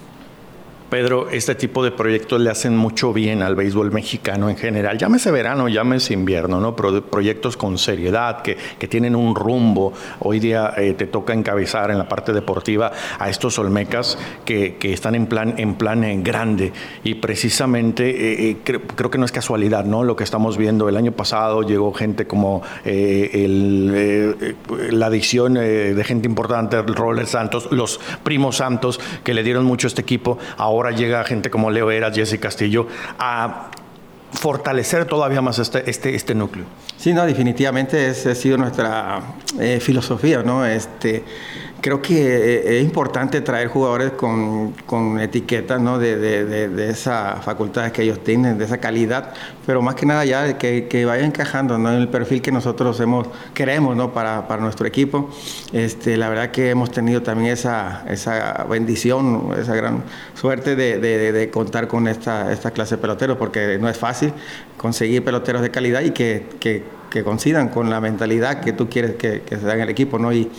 Pedro, 0.91 1.29
este 1.31 1.57
tipo 1.57 1.83
de 1.83 1.91
proyectos 1.91 2.41
le 2.41 2.49
hacen 2.49 2.77
mucho 2.77 3.13
bien 3.13 3.43
al 3.43 3.57
béisbol 3.57 3.91
mexicano 3.91 4.49
en 4.49 4.57
general. 4.57 4.99
Llámese 4.99 5.33
verano, 5.33 5.69
llámese 5.69 6.15
invierno, 6.15 6.61
¿no? 6.61 6.77
proyectos 6.77 7.57
con 7.57 7.77
seriedad, 7.77 8.43
que, 8.43 8.57
que, 8.79 8.87
tienen 8.87 9.17
un 9.17 9.35
rumbo. 9.35 9.93
Hoy 10.21 10.39
día 10.39 10.73
eh, 10.77 10.95
te 10.95 11.07
toca 11.07 11.33
encabezar 11.33 11.91
en 11.91 11.99
la 11.99 12.09
parte 12.09 12.33
deportiva 12.33 12.93
a 13.19 13.29
estos 13.29 13.59
Olmecas 13.59 14.17
que, 14.45 14.77
que 14.77 14.93
están 14.93 15.17
en 15.17 15.27
plan, 15.27 15.55
en 15.57 15.75
plan 15.75 16.05
en 16.05 16.23
grande. 16.23 16.73
Y 17.03 17.15
precisamente 17.15 18.11
eh, 18.11 18.51
eh, 18.51 18.57
creo, 18.63 19.11
que 19.11 19.19
no 19.19 19.25
es 19.25 19.33
casualidad, 19.33 19.85
¿no? 19.85 20.05
Lo 20.05 20.15
que 20.15 20.23
estamos 20.23 20.57
viendo. 20.57 20.89
El 20.89 20.97
año 20.97 21.13
pasado 21.13 21.63
llegó 21.63 21.93
gente 21.93 22.27
como 22.29 22.63
el, 22.85 24.57
la 24.91 25.07
adición 25.07 25.55
de 25.55 26.05
gente 26.05 26.29
importante, 26.29 26.81
Roller 26.83 27.27
Santos, 27.27 27.69
los 27.73 27.99
primos 28.23 28.57
Santos, 28.57 29.01
que 29.25 29.35
le 29.35 29.43
dieron 29.43 29.65
mucho 29.65 29.87
a 29.87 29.89
este 29.89 30.03
equipo. 30.03 30.39
Ahora 30.57 30.86
llega 30.91 31.25
gente 31.25 31.51
como 31.51 31.71
Leo 31.71 31.91
Eras, 31.91 32.15
Jesse 32.15 32.39
Castillo, 32.39 32.87
a 33.19 33.71
fortalecer 34.33 35.07
todavía 35.07 35.41
más 35.41 35.59
este, 35.59 35.89
este, 35.89 36.15
este 36.15 36.35
núcleo. 36.35 36.65
Sí, 36.97 37.13
no, 37.13 37.25
definitivamente 37.25 38.09
esa 38.09 38.31
ha 38.31 38.35
sido 38.35 38.59
nuestra 38.59 39.21
eh, 39.59 39.81
filosofía, 39.81 40.43
¿no? 40.43 40.65
Este, 40.67 41.25
creo 41.81 42.03
que 42.03 42.15
eh, 42.15 42.79
es 42.79 42.85
importante 42.85 43.41
traer 43.41 43.69
jugadores 43.69 44.13
con, 44.13 44.73
con 44.87 45.21
etiquetas 45.21 45.81
¿no? 45.81 45.99
de, 45.99 46.17
de, 46.17 46.69
de, 46.69 46.91
esas 46.91 47.45
facultades 47.45 47.93
que 47.93 48.03
ellos 48.03 48.23
tienen, 48.23 48.59
de 48.59 48.65
esa 48.65 48.79
calidad, 48.79 49.33
pero 49.65 49.83
más 49.83 49.95
que 49.95 50.07
nada 50.07 50.25
ya 50.25 50.59
que, 50.59 50.89
que 50.89 51.05
vaya 51.05 51.25
encajando 51.25 51.77
en 51.77 51.87
el 51.87 52.09
perfil 52.09 52.43
que 52.43 52.53
nosotros 52.53 52.99
hemos, 53.01 53.29
queremos 53.55 53.97
¿no? 53.97 54.13
para, 54.13 54.49
para 54.49 54.63
nuestro 54.63 54.87
equipo. 54.87 55.31
Este, 55.73 56.17
la 56.17 56.29
verdad 56.29 56.51
que 56.51 56.71
hemos 56.71 56.91
tenido 56.91 57.23
también 57.23 57.53
esa, 57.53 58.05
esa 58.09 58.65
bendición, 58.69 59.51
esa 59.59 59.75
gran 59.75 60.05
suerte 60.35 60.77
de, 60.77 60.99
de 60.99 61.51
contar 61.51 61.89
con 61.89 62.09
esta, 62.09 62.53
esta 62.53 62.71
clase 62.71 62.97
de 62.97 63.03
peloteros, 63.03 63.37
porque 63.37 63.79
no 63.79 63.89
es 63.89 63.97
fácil 63.97 64.33
conseguir 64.77 65.25
peloteros 65.25 65.63
de 65.63 65.71
calidad 65.71 66.03
y 66.03 66.11
que 66.11 66.96
que 67.17 67.25
coincidan 67.25 67.71
con 67.71 67.89
la 67.89 67.99
mentalidad 67.99 68.61
que 68.61 68.75
tú 68.75 68.91
quieres 68.91 69.15
que, 69.15 69.43
se 69.49 69.57
da 69.57 69.75
en 69.75 69.81
el 69.81 69.89
equipo, 69.89 70.19
¿no? 70.19 70.35
Y, 70.35 70.51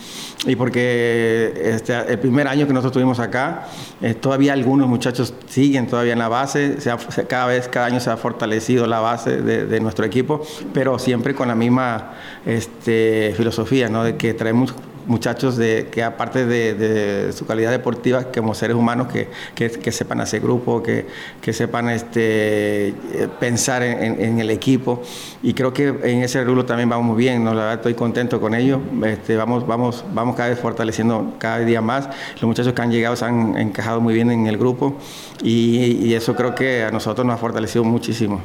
y 0.44 0.56
porque 0.56 1.52
este, 1.54 1.94
el 1.94 2.18
primer 2.18 2.48
año 2.48 2.66
que 2.66 2.72
nosotros 2.72 2.90
estuvimos 2.90 3.20
acá, 3.20 3.68
eh, 4.02 4.14
todavía 4.14 4.54
algunos 4.54 4.88
muchachos 4.88 5.34
siguen 5.48 5.86
todavía 5.86 6.14
en 6.14 6.18
la 6.18 6.26
base, 6.26 6.80
se 6.80 6.90
cada 7.28 7.46
vez, 7.46 7.68
cada 7.68 7.86
año 7.86 8.00
se 8.00 8.10
ha 8.10 8.16
fortalecido 8.16 8.88
la 8.88 8.98
base 8.98 9.40
de, 9.40 9.66
de 9.66 9.80
nuestro 9.80 10.04
equipo, 10.04 10.42
pero 10.74 10.98
siempre 10.98 11.32
con 11.32 11.46
la 11.46 11.54
misma 11.54 12.14
este, 12.44 13.34
filosofía, 13.36 13.88
¿no? 13.88 14.02
De 14.02 14.16
que 14.16 14.34
traemos 14.34 14.74
muchachos 15.08 15.56
de, 15.56 15.88
que 15.90 16.04
aparte 16.04 16.46
de, 16.46 17.32
su 17.32 17.46
calidad 17.46 17.70
deportiva, 17.70 18.24
como 18.24 18.54
seres 18.54 18.76
humanos, 18.76 19.08
que, 19.08 19.28
que, 19.54 19.92
sepan 19.92 20.20
hacer 20.20 20.40
grupo, 20.40 20.82
que, 20.82 21.06
que 21.40 21.52
sepan 21.52 21.88
este, 21.88 22.94
pensar 23.40 23.82
en, 23.82 24.38
el 24.38 24.50
equipo. 24.50 25.02
Y 25.42 25.54
creo 25.54 25.72
que 25.72 25.88
en 25.88 26.22
ese 26.22 26.44
rubro 26.44 26.64
también 26.64 26.88
vamos 26.88 27.16
bien, 27.16 27.42
¿no? 27.42 27.54
la 27.54 27.62
verdad 27.62 27.74
estoy 27.76 27.94
contento 27.94 28.40
con 28.40 28.54
ellos. 28.54 28.80
Este, 29.04 29.36
vamos, 29.36 29.66
vamos, 29.66 30.04
vamos 30.12 30.36
cada 30.36 30.50
vez 30.50 30.60
fortaleciendo 30.60 31.34
cada 31.38 31.60
día 31.60 31.80
más. 31.80 32.08
Los 32.34 32.44
muchachos 32.44 32.72
que 32.74 32.82
han 32.82 32.92
llegado 32.92 33.16
se 33.16 33.24
han 33.24 33.56
encajado 33.56 34.00
muy 34.00 34.14
bien 34.14 34.30
en 34.30 34.46
el 34.46 34.58
grupo 34.58 34.96
y, 35.42 36.06
y 36.06 36.14
eso 36.14 36.36
creo 36.36 36.54
que 36.54 36.84
a 36.84 36.90
nosotros 36.90 37.26
nos 37.26 37.34
ha 37.34 37.38
fortalecido 37.38 37.84
muchísimo. 37.84 38.40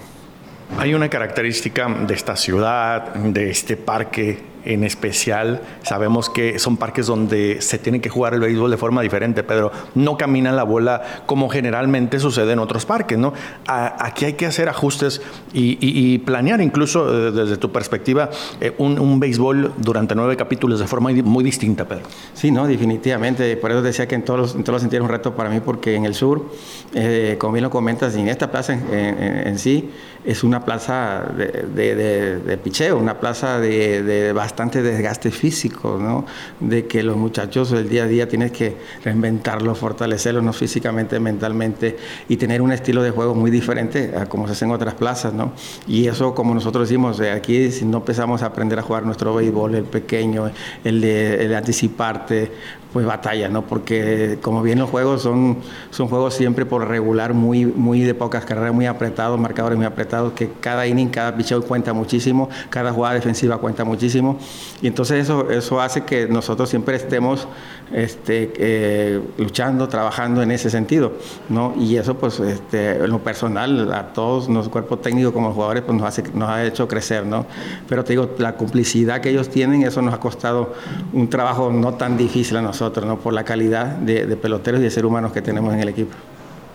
Hay 0.77 0.93
una 0.93 1.09
característica 1.09 1.87
de 1.87 2.13
esta 2.13 2.35
ciudad, 2.35 3.13
de 3.13 3.51
este 3.51 3.77
parque 3.77 4.52
en 4.65 4.83
especial. 4.83 5.61
Sabemos 5.83 6.29
que 6.29 6.59
son 6.59 6.77
parques 6.77 7.07
donde 7.07 7.61
se 7.61 7.77
tiene 7.79 8.01
que 8.01 8.09
jugar 8.09 8.33
el 8.33 8.39
béisbol 8.39 8.71
de 8.71 8.77
forma 8.77 9.01
diferente, 9.01 9.43
pero 9.43 9.71
no 9.95 10.17
camina 10.17 10.51
la 10.51 10.63
bola 10.63 11.23
como 11.25 11.49
generalmente 11.49 12.19
sucede 12.19 12.53
en 12.53 12.59
otros 12.59 12.85
parques, 12.85 13.17
¿no? 13.17 13.33
aquí 13.65 14.25
hay 14.25 14.33
que 14.33 14.45
hacer 14.45 14.69
ajustes 14.69 15.21
y, 15.53 16.17
planear 16.19 16.61
incluso 16.61 17.27
eh, 17.27 17.31
desde 17.31 17.57
tu 17.57 17.71
perspectiva 17.71 18.29
eh, 18.61 18.73
un, 18.77 19.19
béisbol 19.19 19.73
durante 19.77 20.15
nueve 20.15 20.35
capítulos 20.35 20.79
de 20.79 20.87
forma 20.87 21.11
muy 21.11 21.43
distinta, 21.43 21.85
Pedro. 21.85 22.03
Sí, 22.33 22.51
no, 22.51 22.67
definitivamente. 22.67 23.55
Por 23.57 23.71
eso 23.71 23.81
decía 23.81 24.07
que 24.07 24.15
en 24.15 24.23
todos 24.23 24.39
los, 24.39 24.55
en 24.55 24.63
todos 24.63 24.75
los 24.75 24.81
sentidos 24.81 25.03
es 25.03 25.09
un 25.09 25.15
reto 25.15 25.35
para 25.35 25.49
mí, 25.49 25.59
porque 25.59 25.95
en 25.95 26.05
el 26.05 26.15
sur, 26.15 26.49
eh, 26.93 27.35
como 27.39 27.53
bien 27.53 27.63
lo 27.63 27.69
comentas, 27.69 28.15
en 28.15 28.27
esta 28.27 28.51
plaza 28.51 28.73
en, 28.73 29.59
sí, 29.59 29.89
es 30.25 30.43
una 30.43 30.65
plaza 30.65 31.23
de, 31.35 32.39
de, 32.45 32.57
picheo, 32.57 32.97
una 32.97 33.19
plaza 33.19 33.59
de, 33.59 34.31
bastante 34.33 34.52
desgaste 34.55 35.31
físico, 35.31 35.97
¿no? 35.99 36.25
De 36.59 36.85
que 36.87 37.03
los 37.03 37.17
muchachos 37.17 37.71
el 37.71 37.89
día 37.89 38.03
a 38.03 38.07
día 38.07 38.27
tienes 38.27 38.51
que 38.51 38.77
reinventarlos, 39.03 39.77
fortalecerlos, 39.77 40.43
no 40.43 40.53
físicamente, 40.53 41.19
mentalmente, 41.19 41.97
y 42.29 42.37
tener 42.37 42.61
un 42.61 42.71
estilo 42.71 43.03
de 43.03 43.11
juego 43.11 43.35
muy 43.35 43.51
diferente 43.51 44.13
a 44.17 44.25
como 44.27 44.47
se 44.47 44.53
hace 44.53 44.65
en 44.65 44.71
otras 44.71 44.93
plazas, 44.95 45.33
¿no? 45.33 45.53
Y 45.87 46.07
eso, 46.07 46.33
como 46.33 46.53
nosotros 46.53 46.87
decimos, 46.87 47.19
aquí 47.19 47.71
si 47.71 47.85
no 47.85 47.97
empezamos 47.97 48.43
a 48.43 48.47
aprender 48.47 48.79
a 48.79 48.81
jugar 48.81 49.05
nuestro 49.05 49.33
béisbol, 49.35 49.75
el 49.75 49.83
pequeño, 49.83 50.51
el 50.83 51.01
de, 51.01 51.43
el 51.43 51.49
de 51.49 51.55
anticiparte, 51.55 52.51
pues 52.93 53.05
batalla, 53.07 53.49
¿no? 53.49 53.63
Porque 53.63 54.37
como 54.41 54.61
bien 54.61 54.77
los 54.77 54.89
juegos 54.89 55.23
son, 55.23 55.57
son 55.89 56.07
juegos 56.07 56.35
siempre 56.35 56.65
por 56.65 56.87
regular 56.87 57.33
muy, 57.33 57.65
muy 57.65 58.01
de 58.01 58.13
pocas 58.13 58.45
carreras, 58.45 58.73
muy 58.73 58.85
apretados, 58.85 59.39
marcadores 59.39 59.77
muy 59.77 59.87
apretados, 59.87 60.33
que 60.33 60.51
cada 60.61 60.85
inning, 60.85 61.09
cada 61.09 61.35
pitcher 61.35 61.59
cuenta 61.61 61.91
muchísimo, 61.91 62.49
cada 62.69 62.93
jugada 62.93 63.15
defensiva 63.15 63.57
cuenta 63.57 63.83
muchísimo. 63.83 64.37
Y 64.81 64.87
entonces 64.87 65.23
eso, 65.23 65.49
eso 65.49 65.79
hace 65.79 66.03
que 66.03 66.27
nosotros 66.27 66.69
siempre 66.69 66.95
estemos 66.95 67.47
este, 67.93 68.51
eh, 68.57 69.21
luchando, 69.37 69.87
trabajando 69.87 70.41
en 70.41 70.51
ese 70.51 70.69
sentido, 70.69 71.13
¿no? 71.49 71.73
Y 71.77 71.95
eso, 71.95 72.15
pues, 72.15 72.39
este, 72.39 72.95
en 72.95 73.09
lo 73.09 73.19
personal, 73.19 73.93
a 73.93 74.13
todos, 74.13 74.49
nuestro 74.49 74.71
cuerpo 74.71 74.97
técnico 74.97 75.31
como 75.31 75.53
jugadores, 75.53 75.83
pues 75.83 75.97
nos, 75.97 76.07
hace, 76.07 76.23
nos 76.33 76.49
ha 76.49 76.65
hecho 76.65 76.87
crecer, 76.87 77.25
¿no? 77.25 77.45
Pero 77.87 78.03
te 78.03 78.13
digo, 78.13 78.31
la 78.39 78.55
complicidad 78.55 79.21
que 79.21 79.29
ellos 79.29 79.49
tienen, 79.49 79.83
eso 79.83 80.01
nos 80.01 80.13
ha 80.13 80.19
costado 80.19 80.73
un 81.13 81.29
trabajo 81.29 81.71
no 81.71 81.93
tan 81.93 82.17
difícil 82.17 82.57
a 82.57 82.61
nosotros, 82.61 83.05
¿no? 83.05 83.19
Por 83.19 83.33
la 83.33 83.43
calidad 83.43 83.85
de, 83.85 84.25
de 84.25 84.35
peloteros 84.35 84.81
y 84.81 84.83
de 84.83 84.89
seres 84.89 85.07
humanos 85.07 85.31
que 85.31 85.41
tenemos 85.41 85.73
en 85.73 85.79
el 85.79 85.89
equipo. 85.89 86.13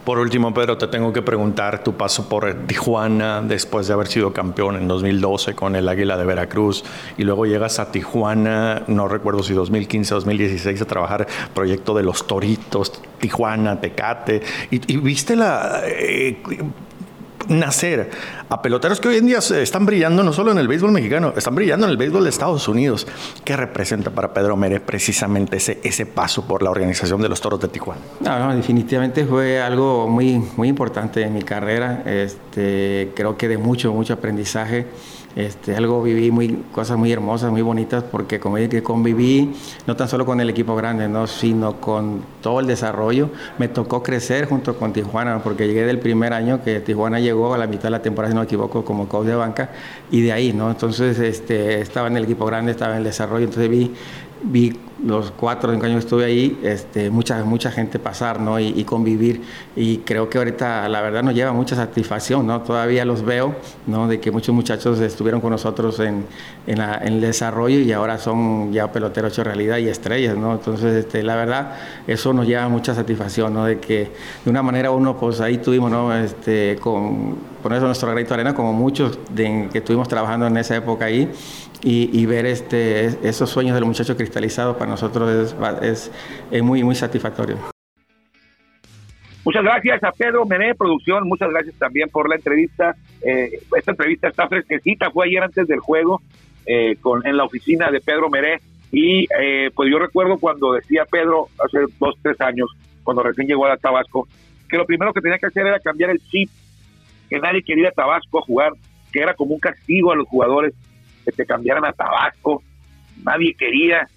Por 0.08 0.18
último, 0.18 0.54
Pedro, 0.54 0.78
te 0.78 0.86
tengo 0.86 1.12
que 1.12 1.20
preguntar 1.20 1.84
tu 1.84 1.92
paso 1.92 2.30
por 2.30 2.50
Tijuana 2.66 3.42
después 3.42 3.88
de 3.88 3.92
haber 3.92 4.06
sido 4.06 4.32
campeón 4.32 4.76
en 4.76 4.88
2012 4.88 5.54
con 5.54 5.76
el 5.76 5.86
Águila 5.86 6.16
de 6.16 6.24
Veracruz 6.24 6.82
y 7.18 7.24
luego 7.24 7.44
llegas 7.44 7.78
a 7.78 7.92
Tijuana, 7.92 8.84
no 8.86 9.06
recuerdo 9.06 9.42
si 9.42 9.52
2015 9.52 10.14
o 10.14 10.16
2016, 10.16 10.80
a 10.80 10.86
trabajar 10.86 11.26
proyecto 11.52 11.92
de 11.92 12.04
los 12.04 12.26
Toritos, 12.26 13.02
Tijuana, 13.20 13.82
Tecate, 13.82 14.40
y, 14.70 14.96
viste 14.96 15.36
la... 15.36 15.82
Eh, 15.84 16.40
nacer 17.48 18.10
a 18.48 18.62
peloteros 18.62 19.00
que 19.00 19.08
hoy 19.08 19.16
en 19.16 19.26
día 19.26 19.38
están 19.38 19.86
brillando 19.86 20.22
no 20.22 20.32
solo 20.32 20.52
en 20.52 20.58
el 20.58 20.68
béisbol 20.68 20.92
mexicano, 20.92 21.32
están 21.36 21.54
brillando 21.54 21.86
en 21.86 21.90
el 21.90 21.96
béisbol 21.96 22.24
de 22.24 22.30
Estados 22.30 22.68
Unidos. 22.68 23.06
¿Qué 23.44 23.56
representa 23.56 24.10
para 24.10 24.32
Pedro 24.32 24.56
Mere 24.56 24.80
precisamente 24.80 25.56
ese, 25.56 25.80
ese 25.82 26.06
paso 26.06 26.46
por 26.46 26.62
la 26.62 26.70
organización 26.70 27.20
de 27.20 27.28
los 27.28 27.40
Toros 27.40 27.60
de 27.60 27.68
Tijuana? 27.68 28.00
Definitivamente 28.54 29.24
fue 29.24 29.60
algo 29.60 30.08
muy, 30.08 30.42
muy 30.56 30.68
importante 30.68 31.22
en 31.22 31.34
mi 31.34 31.42
carrera. 31.42 32.02
Este, 32.04 33.12
creo 33.14 33.36
que 33.36 33.48
de 33.48 33.58
mucho, 33.58 33.92
mucho 33.92 34.14
aprendizaje. 34.14 34.86
Este, 35.38 35.76
algo 35.76 36.02
viví 36.02 36.32
muy, 36.32 36.64
cosas 36.72 36.98
muy 36.98 37.12
hermosas, 37.12 37.52
muy 37.52 37.62
bonitas, 37.62 38.02
porque 38.02 38.40
como 38.40 38.56
que 38.56 38.82
conviví 38.82 39.54
no 39.86 39.94
tan 39.94 40.08
solo 40.08 40.26
con 40.26 40.40
el 40.40 40.50
equipo 40.50 40.74
grande, 40.74 41.08
¿no? 41.08 41.28
sino 41.28 41.80
con 41.80 42.22
todo 42.42 42.58
el 42.58 42.66
desarrollo. 42.66 43.30
Me 43.56 43.68
tocó 43.68 44.02
crecer 44.02 44.48
junto 44.48 44.76
con 44.76 44.92
Tijuana, 44.92 45.40
porque 45.44 45.68
llegué 45.68 45.86
del 45.86 46.00
primer 46.00 46.32
año 46.32 46.64
que 46.64 46.80
Tijuana 46.80 47.20
llegó 47.20 47.54
a 47.54 47.58
la 47.58 47.68
mitad 47.68 47.84
de 47.84 47.90
la 47.90 48.02
temporada, 48.02 48.32
si 48.32 48.34
no 48.34 48.40
me 48.40 48.46
equivoco, 48.46 48.84
como 48.84 49.06
coach 49.06 49.28
de 49.28 49.36
banca, 49.36 49.70
y 50.10 50.22
de 50.22 50.32
ahí, 50.32 50.52
¿no? 50.52 50.72
Entonces 50.72 51.20
este, 51.20 51.80
estaba 51.82 52.08
en 52.08 52.16
el 52.16 52.24
equipo 52.24 52.44
grande, 52.44 52.72
estaba 52.72 52.94
en 52.94 52.98
el 52.98 53.04
desarrollo, 53.04 53.44
entonces 53.44 53.70
vi 53.70 53.92
vi 54.42 54.72
los 55.04 55.30
cuatro 55.30 55.70
o 55.70 55.72
cinco 55.72 55.86
años 55.86 55.96
que 55.96 56.06
estuve 56.06 56.24
ahí, 56.24 56.58
este, 56.62 57.10
mucha, 57.10 57.42
mucha 57.44 57.70
gente 57.70 57.98
pasar 57.98 58.40
¿no? 58.40 58.58
y, 58.58 58.84
convivir. 58.84 59.42
Y 59.76 59.98
creo 59.98 60.28
que 60.28 60.38
ahorita 60.38 60.88
la 60.88 61.00
verdad 61.00 61.22
nos 61.22 61.34
lleva 61.34 61.52
mucha 61.52 61.76
satisfacción. 61.76 62.46
¿no? 62.46 62.62
Todavía 62.62 63.04
los 63.04 63.24
veo, 63.24 63.54
¿no? 63.86 64.08
de 64.08 64.20
que 64.20 64.30
muchos 64.30 64.54
muchachos 64.54 65.00
estuvieron 65.00 65.40
con 65.40 65.50
nosotros 65.50 66.00
en, 66.00 66.26
en, 66.66 66.80
el 66.80 67.20
desarrollo 67.20 67.78
y 67.78 67.92
ahora 67.92 68.18
son 68.18 68.72
ya 68.72 68.90
peloteros 68.90 69.32
hecho 69.32 69.44
realidad 69.44 69.78
y 69.78 69.88
estrellas. 69.88 70.36
¿no? 70.36 70.52
Entonces, 70.54 70.94
este, 70.94 71.22
la 71.22 71.36
verdad, 71.36 71.76
eso 72.06 72.32
nos 72.32 72.46
lleva 72.46 72.68
mucha 72.68 72.94
satisfacción, 72.94 73.54
¿no? 73.54 73.64
de 73.64 73.78
que 73.78 74.10
de 74.44 74.50
una 74.50 74.62
manera 74.62 74.90
uno, 74.90 75.16
pues 75.16 75.40
ahí 75.40 75.58
tuvimos, 75.58 75.90
¿no? 75.90 76.14
este, 76.16 76.76
con, 76.80 77.36
por 77.62 77.72
eso 77.72 77.86
nuestro 77.86 78.10
granito 78.10 78.34
arena, 78.34 78.54
como 78.54 78.72
muchos 78.72 79.18
de, 79.30 79.68
que 79.70 79.78
estuvimos 79.78 80.08
trabajando 80.08 80.46
en 80.46 80.56
esa 80.56 80.76
época 80.76 81.04
ahí 81.04 81.30
y, 81.82 82.26
ver 82.26 82.46
este, 82.46 83.28
esos 83.28 83.50
sueños 83.50 83.74
de 83.74 83.80
los 83.80 83.86
muchachos 83.86 84.16
cristalizados 84.16 84.76
para 84.76 84.87
nosotros 84.88 85.54
es, 85.82 86.10
es, 86.50 86.62
muy, 86.62 86.82
muy 86.82 86.94
satisfactorio. 86.94 87.56
Muchas 89.44 89.62
gracias 89.62 90.04
a 90.04 90.12
Pedro 90.12 90.44
Mené, 90.44 90.74
producción. 90.74 91.26
Muchas 91.26 91.50
gracias 91.50 91.74
también 91.76 92.08
por 92.10 92.28
la 92.28 92.36
entrevista. 92.36 92.94
Eh, 93.22 93.60
esta 93.76 93.92
entrevista 93.92 94.28
está 94.28 94.48
fresquecita, 94.48 95.10
fue 95.10 95.26
ayer 95.26 95.42
antes 95.42 95.66
del 95.66 95.80
juego 95.80 96.20
eh, 96.66 96.96
con, 97.00 97.26
en 97.26 97.36
la 97.36 97.44
oficina 97.44 97.90
de 97.90 98.00
Pedro 98.00 98.28
Meré. 98.28 98.60
Y 98.90 99.26
eh, 99.38 99.70
pues 99.74 99.90
yo 99.90 99.98
recuerdo 99.98 100.38
cuando 100.38 100.72
decía 100.72 101.04
Pedro 101.10 101.48
hace 101.64 101.78
dos, 101.98 102.14
tres 102.22 102.40
años, 102.40 102.68
cuando 103.02 103.22
recién 103.22 103.46
llegó 103.46 103.66
a 103.66 103.76
Tabasco, 103.76 104.26
que 104.68 104.76
lo 104.76 104.86
primero 104.86 105.12
que 105.12 105.20
tenía 105.20 105.38
que 105.38 105.46
hacer 105.46 105.66
era 105.66 105.80
cambiar 105.80 106.10
el 106.10 106.20
chip, 106.28 106.50
que 107.28 107.38
nadie 107.38 107.62
quería 107.62 107.84
ir 107.84 107.88
a 107.88 107.92
Tabasco 107.92 108.38
a 108.38 108.42
jugar, 108.42 108.72
que 109.12 109.20
era 109.20 109.34
como 109.34 109.54
un 109.54 109.60
castigo 109.60 110.12
a 110.12 110.16
los 110.16 110.28
jugadores 110.28 110.74
que 111.24 111.32
te 111.32 111.46
cambiaran 111.46 111.84
a 111.84 111.92
Tabasco, 111.92 112.62
nadie 113.22 113.54
quería. 113.54 114.08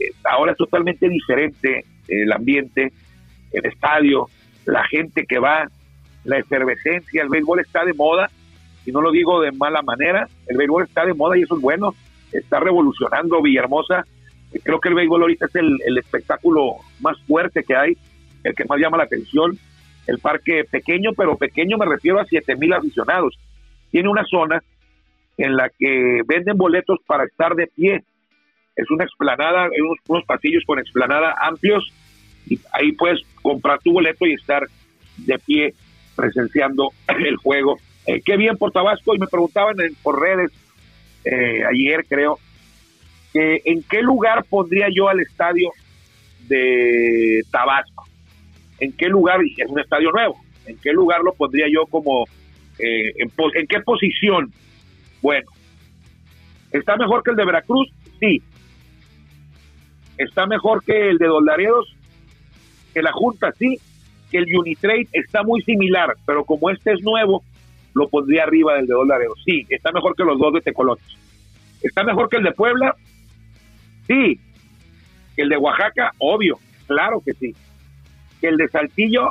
Eh, 0.00 0.12
ahora 0.24 0.52
es 0.52 0.58
totalmente 0.58 1.08
diferente 1.08 1.84
el 2.08 2.32
ambiente, 2.32 2.92
el 3.52 3.66
estadio, 3.66 4.26
la 4.64 4.84
gente 4.84 5.26
que 5.26 5.38
va, 5.38 5.68
la 6.24 6.38
efervescencia, 6.38 7.22
el 7.22 7.28
béisbol 7.28 7.60
está 7.60 7.84
de 7.84 7.94
moda, 7.94 8.30
y 8.84 8.92
no 8.92 9.00
lo 9.00 9.12
digo 9.12 9.40
de 9.40 9.52
mala 9.52 9.82
manera, 9.82 10.26
el 10.46 10.56
béisbol 10.56 10.84
está 10.84 11.04
de 11.04 11.14
moda 11.14 11.38
y 11.38 11.42
eso 11.42 11.56
es 11.56 11.60
bueno, 11.60 11.94
está 12.32 12.60
revolucionando 12.60 13.42
Villahermosa. 13.42 14.04
Creo 14.64 14.80
que 14.80 14.88
el 14.88 14.94
béisbol 14.94 15.22
ahorita 15.22 15.46
es 15.46 15.54
el, 15.54 15.98
espectáculo 15.98 16.76
más 17.00 17.16
fuerte 17.26 17.62
que 17.62 17.76
hay, 17.76 17.96
el 18.42 18.54
que 18.54 18.64
más 18.64 18.80
llama 18.80 18.96
la 18.96 19.04
atención. 19.04 19.56
El 20.06 20.18
parque 20.18 20.64
pequeño, 20.68 21.10
pero 21.16 21.36
pequeño 21.36 21.76
me 21.78 21.86
refiero 21.86 22.18
a 22.18 22.24
7 22.24 22.56
mil 22.56 22.72
aficionados. 22.72 23.38
Tiene 23.90 24.08
una 24.08 24.24
zona 24.24 24.62
en 25.36 25.56
la 25.56 25.70
que 25.78 26.22
venden 26.26 26.56
boletos 26.56 26.98
para 27.06 27.24
estar 27.24 27.54
de 27.54 27.68
pie. 27.68 28.02
Es 28.76 28.90
una 28.90 29.04
explanada, 29.04 29.68
unos, 29.78 29.98
unos 30.06 30.24
pasillos 30.24 30.64
con 30.66 30.78
explanada 30.78 31.34
amplios 31.40 31.92
y 32.46 32.58
ahí 32.72 32.92
puedes 32.92 33.20
comprar 33.42 33.78
tu 33.80 33.92
boleto 33.92 34.26
y 34.26 34.34
estar 34.34 34.66
de 35.18 35.38
pie 35.38 35.74
presenciando 36.16 36.90
el 37.08 37.36
juego. 37.36 37.78
Eh, 38.06 38.22
qué 38.24 38.36
bien 38.36 38.56
por 38.56 38.72
Tabasco 38.72 39.14
y 39.14 39.18
me 39.18 39.26
preguntaban 39.26 39.76
por 40.02 40.20
redes 40.20 40.50
eh, 41.24 41.62
ayer 41.64 42.06
creo 42.08 42.38
que 43.32 43.60
en 43.64 43.82
qué 43.82 44.00
lugar 44.02 44.44
pondría 44.48 44.88
yo 44.92 45.08
al 45.08 45.20
estadio 45.20 45.70
de 46.48 47.42
Tabasco. 47.50 48.08
¿En 48.80 48.92
qué 48.92 49.08
lugar? 49.08 49.44
Y 49.44 49.60
es 49.60 49.68
un 49.68 49.78
estadio 49.78 50.10
nuevo. 50.10 50.40
¿En 50.66 50.78
qué 50.78 50.92
lugar 50.92 51.20
lo 51.22 51.34
pondría 51.34 51.66
yo 51.70 51.84
como 51.86 52.24
eh, 52.78 53.12
en, 53.18 53.30
en 53.54 53.66
qué 53.66 53.80
posición 53.80 54.52
bueno, 55.22 55.50
¿está 56.72 56.96
mejor 56.96 57.22
que 57.22 57.30
el 57.30 57.36
de 57.36 57.44
Veracruz? 57.44 57.88
Sí. 58.18 58.42
¿Está 60.20 60.46
mejor 60.46 60.84
que 60.84 61.10
el 61.10 61.18
de 61.18 61.26
Dolaredos? 61.26 61.96
Que 62.94 63.02
la 63.02 63.12
Junta, 63.12 63.52
sí. 63.58 63.78
Que 64.30 64.38
el 64.38 64.56
Unitrade 64.56 65.08
está 65.12 65.42
muy 65.42 65.62
similar, 65.62 66.14
pero 66.26 66.44
como 66.44 66.70
este 66.70 66.92
es 66.92 67.02
nuevo, 67.02 67.42
lo 67.94 68.08
pondría 68.08 68.44
arriba 68.44 68.74
del 68.74 68.86
de 68.86 68.94
Dolaredos. 68.94 69.40
Sí, 69.44 69.66
está 69.68 69.90
mejor 69.92 70.14
que 70.14 70.24
los 70.24 70.38
dos 70.38 70.52
de 70.54 70.60
Tecolotes. 70.60 71.16
¿Está 71.82 72.04
mejor 72.04 72.28
que 72.28 72.36
el 72.36 72.44
de 72.44 72.52
Puebla? 72.52 72.94
Sí. 74.06 74.40
¿Que 75.34 75.42
el 75.42 75.48
de 75.48 75.56
Oaxaca? 75.56 76.12
Obvio, 76.18 76.58
claro 76.86 77.20
que 77.24 77.32
sí. 77.32 77.54
¿Que 78.40 78.48
el 78.48 78.56
de 78.56 78.68
Saltillo? 78.68 79.30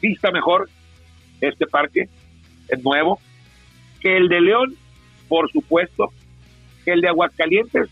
Sí 0.00 0.12
está 0.12 0.30
mejor 0.30 0.68
este 1.40 1.66
parque, 1.66 2.08
es 2.68 2.84
nuevo. 2.84 3.20
¿Que 4.00 4.16
el 4.16 4.28
de 4.28 4.40
León? 4.40 4.76
por 5.30 5.50
supuesto, 5.52 6.12
que 6.84 6.90
el 6.90 7.00
de 7.00 7.08
Aguascalientes, 7.08 7.88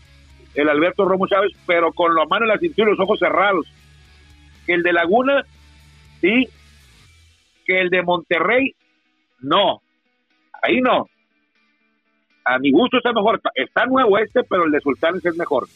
el 0.59 0.69
Alberto 0.69 1.05
Romo 1.05 1.27
Chávez, 1.27 1.51
pero 1.65 1.93
con 1.93 2.13
la 2.15 2.25
mano 2.25 2.45
en 2.45 2.49
la 2.49 2.57
cintura 2.57 2.89
y 2.89 2.95
los 2.95 2.99
ojos 2.99 3.19
cerrados. 3.19 3.65
Que 4.65 4.73
el 4.73 4.83
de 4.83 4.93
Laguna, 4.93 5.45
sí. 6.21 6.47
Que 7.65 7.79
el 7.79 7.89
de 7.89 8.03
Monterrey, 8.03 8.75
no. 9.39 9.81
Ahí 10.61 10.81
no. 10.81 11.07
A 12.45 12.59
mi 12.59 12.71
gusto 12.71 12.97
está 12.97 13.13
mejor. 13.13 13.39
Está 13.55 13.85
nuevo 13.85 14.17
este, 14.17 14.43
pero 14.43 14.65
el 14.65 14.71
de 14.71 14.81
Sultanes 14.81 15.25
es 15.25 15.37
mejor. 15.37 15.67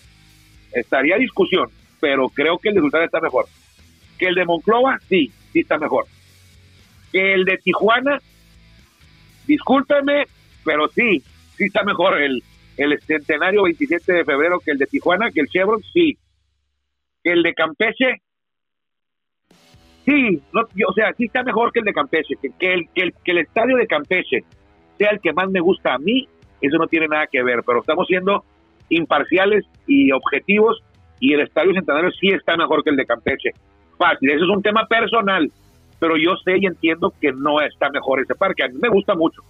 Estaría 0.71 1.17
discusión, 1.17 1.69
pero 2.01 2.29
creo 2.29 2.57
que 2.57 2.69
el 2.69 2.75
de 2.75 2.81
Sultanes 2.81 3.05
está 3.05 3.21
mejor. 3.21 3.45
Que 4.17 4.27
el 4.27 4.35
de 4.35 4.45
Monclova, 4.45 4.99
sí, 5.07 5.31
sí 5.51 5.59
está 5.59 5.77
mejor. 5.77 6.05
Que 7.11 7.35
el 7.35 7.45
de 7.45 7.57
Tijuana, 7.57 8.19
discúlpeme, 9.45 10.25
pero 10.65 10.87
sí, 10.89 11.23
sí 11.55 11.65
está 11.65 11.83
mejor 11.83 12.19
el, 12.19 12.43
el 12.77 12.99
centenario 13.01 13.63
27 13.63 14.11
de 14.11 14.25
febrero 14.25 14.59
que 14.59 14.71
el 14.71 14.77
de 14.77 14.85
Tijuana, 14.85 15.31
que 15.31 15.41
el 15.41 15.47
Chevron, 15.47 15.81
sí. 15.93 16.17
Que 17.23 17.31
el 17.31 17.43
de 17.43 17.53
Campeche, 17.53 18.21
sí, 20.05 20.41
no, 20.51 20.61
o 20.61 20.93
sea, 20.93 21.13
sí 21.13 21.25
está 21.25 21.43
mejor 21.43 21.71
que 21.71 21.79
el 21.79 21.85
de 21.85 21.93
Campeche. 21.93 22.35
Que, 22.41 22.49
que, 22.59 22.73
el, 22.73 22.89
que, 22.93 23.01
el, 23.03 23.13
que 23.23 23.31
el 23.31 23.37
estadio 23.39 23.77
de 23.77 23.87
Campeche 23.87 24.43
sea 24.97 25.11
el 25.11 25.21
que 25.21 25.33
más 25.33 25.49
me 25.49 25.59
gusta 25.59 25.93
a 25.93 25.97
mí, 25.97 26.27
eso 26.61 26.77
no 26.77 26.87
tiene 26.87 27.07
nada 27.07 27.27
que 27.27 27.43
ver, 27.43 27.61
pero 27.65 27.79
estamos 27.79 28.07
siendo 28.07 28.43
imparciales 28.89 29.65
y 29.87 30.11
objetivos 30.11 30.81
y 31.19 31.33
el 31.33 31.41
estadio 31.41 31.73
centenario 31.73 32.11
sí 32.11 32.29
está 32.29 32.57
mejor 32.57 32.83
que 32.83 32.89
el 32.89 32.97
de 32.97 33.05
Campeche. 33.05 33.51
Fácil, 33.97 34.29
eso 34.29 34.43
es 34.43 34.49
un 34.49 34.61
tema 34.61 34.85
personal, 34.87 35.49
pero 35.99 36.17
yo 36.17 36.35
sé 36.43 36.57
y 36.57 36.65
entiendo 36.65 37.13
que 37.21 37.31
no 37.31 37.61
está 37.61 37.89
mejor 37.89 38.19
ese 38.19 38.35
parque. 38.35 38.63
A 38.63 38.67
mí 38.67 38.77
me 38.81 38.89
gusta 38.89 39.15
mucho 39.15 39.41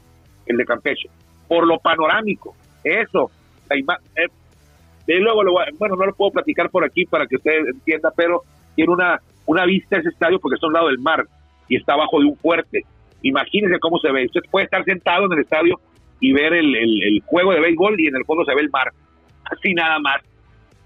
el 0.46 0.58
de 0.58 0.66
Campeche 0.66 1.10
por 1.48 1.68
lo 1.68 1.78
panorámico. 1.80 2.56
Eso, 2.84 3.32
la 3.70 4.00
eh, 4.16 5.20
luego, 5.20 5.44
lo, 5.44 5.54
bueno, 5.78 5.96
no 5.96 6.06
lo 6.06 6.14
puedo 6.14 6.32
platicar 6.32 6.70
por 6.70 6.84
aquí 6.84 7.06
para 7.06 7.28
que 7.28 7.36
usted 7.36 7.68
entienda, 7.68 8.12
pero 8.16 8.42
tiene 8.76 8.92
una, 8.92 9.20
una 9.46 9.66
vista 9.66 9.98
ese 9.98 10.10
estadio 10.10 10.40
porque 10.40 10.56
está 10.56 10.68
a 10.68 10.70
un 10.70 10.74
lado 10.74 10.88
del 10.88 11.00
mar 11.00 11.26
y 11.68 11.76
está 11.76 11.94
abajo 11.94 12.20
de 12.20 12.26
un 12.26 12.38
fuerte. 12.38 12.84
Imagínese 13.22 13.80
cómo 13.80 14.00
se 14.00 14.12
ve. 14.12 14.26
Usted 14.26 14.42
puede 14.50 14.66
estar 14.66 14.84
sentado 14.84 15.26
en 15.26 15.34
el 15.34 15.40
estadio 15.40 15.80
y 16.20 16.32
ver 16.32 16.54
el, 16.54 16.76
el, 16.76 17.22
juego 17.26 17.52
de 17.52 17.60
béisbol 17.60 18.00
y 18.00 18.08
en 18.08 18.16
el 18.16 18.26
fondo 18.26 18.46
se 18.46 18.56
ve 18.56 18.62
el 18.62 18.70
mar. 18.70 18.92
Así 19.52 19.74
nada 19.74 20.00
más. 20.00 20.22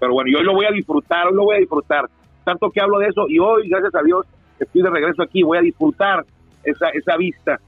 Pero 0.00 0.12
bueno, 0.12 0.30
yo 0.30 0.42
lo 0.42 0.54
voy 0.54 0.66
a 0.66 0.70
disfrutar, 0.70 1.30
lo 1.32 1.44
voy 1.44 1.56
a 1.56 1.60
disfrutar. 1.60 2.06
Tanto 2.44 2.70
que 2.70 2.80
hablo 2.80 2.98
de 2.98 3.08
eso 3.08 3.28
y 3.28 3.38
hoy, 3.38 3.68
gracias 3.68 3.94
a 3.94 4.02
Dios, 4.02 4.26
estoy 4.58 4.82
de 4.82 4.90
regreso 4.90 5.22
aquí, 5.22 5.42
voy 5.42 5.58
a 5.58 5.62
disfrutar 5.62 6.24
esa, 6.64 6.88
esa 6.90 7.16
vista 7.16 7.60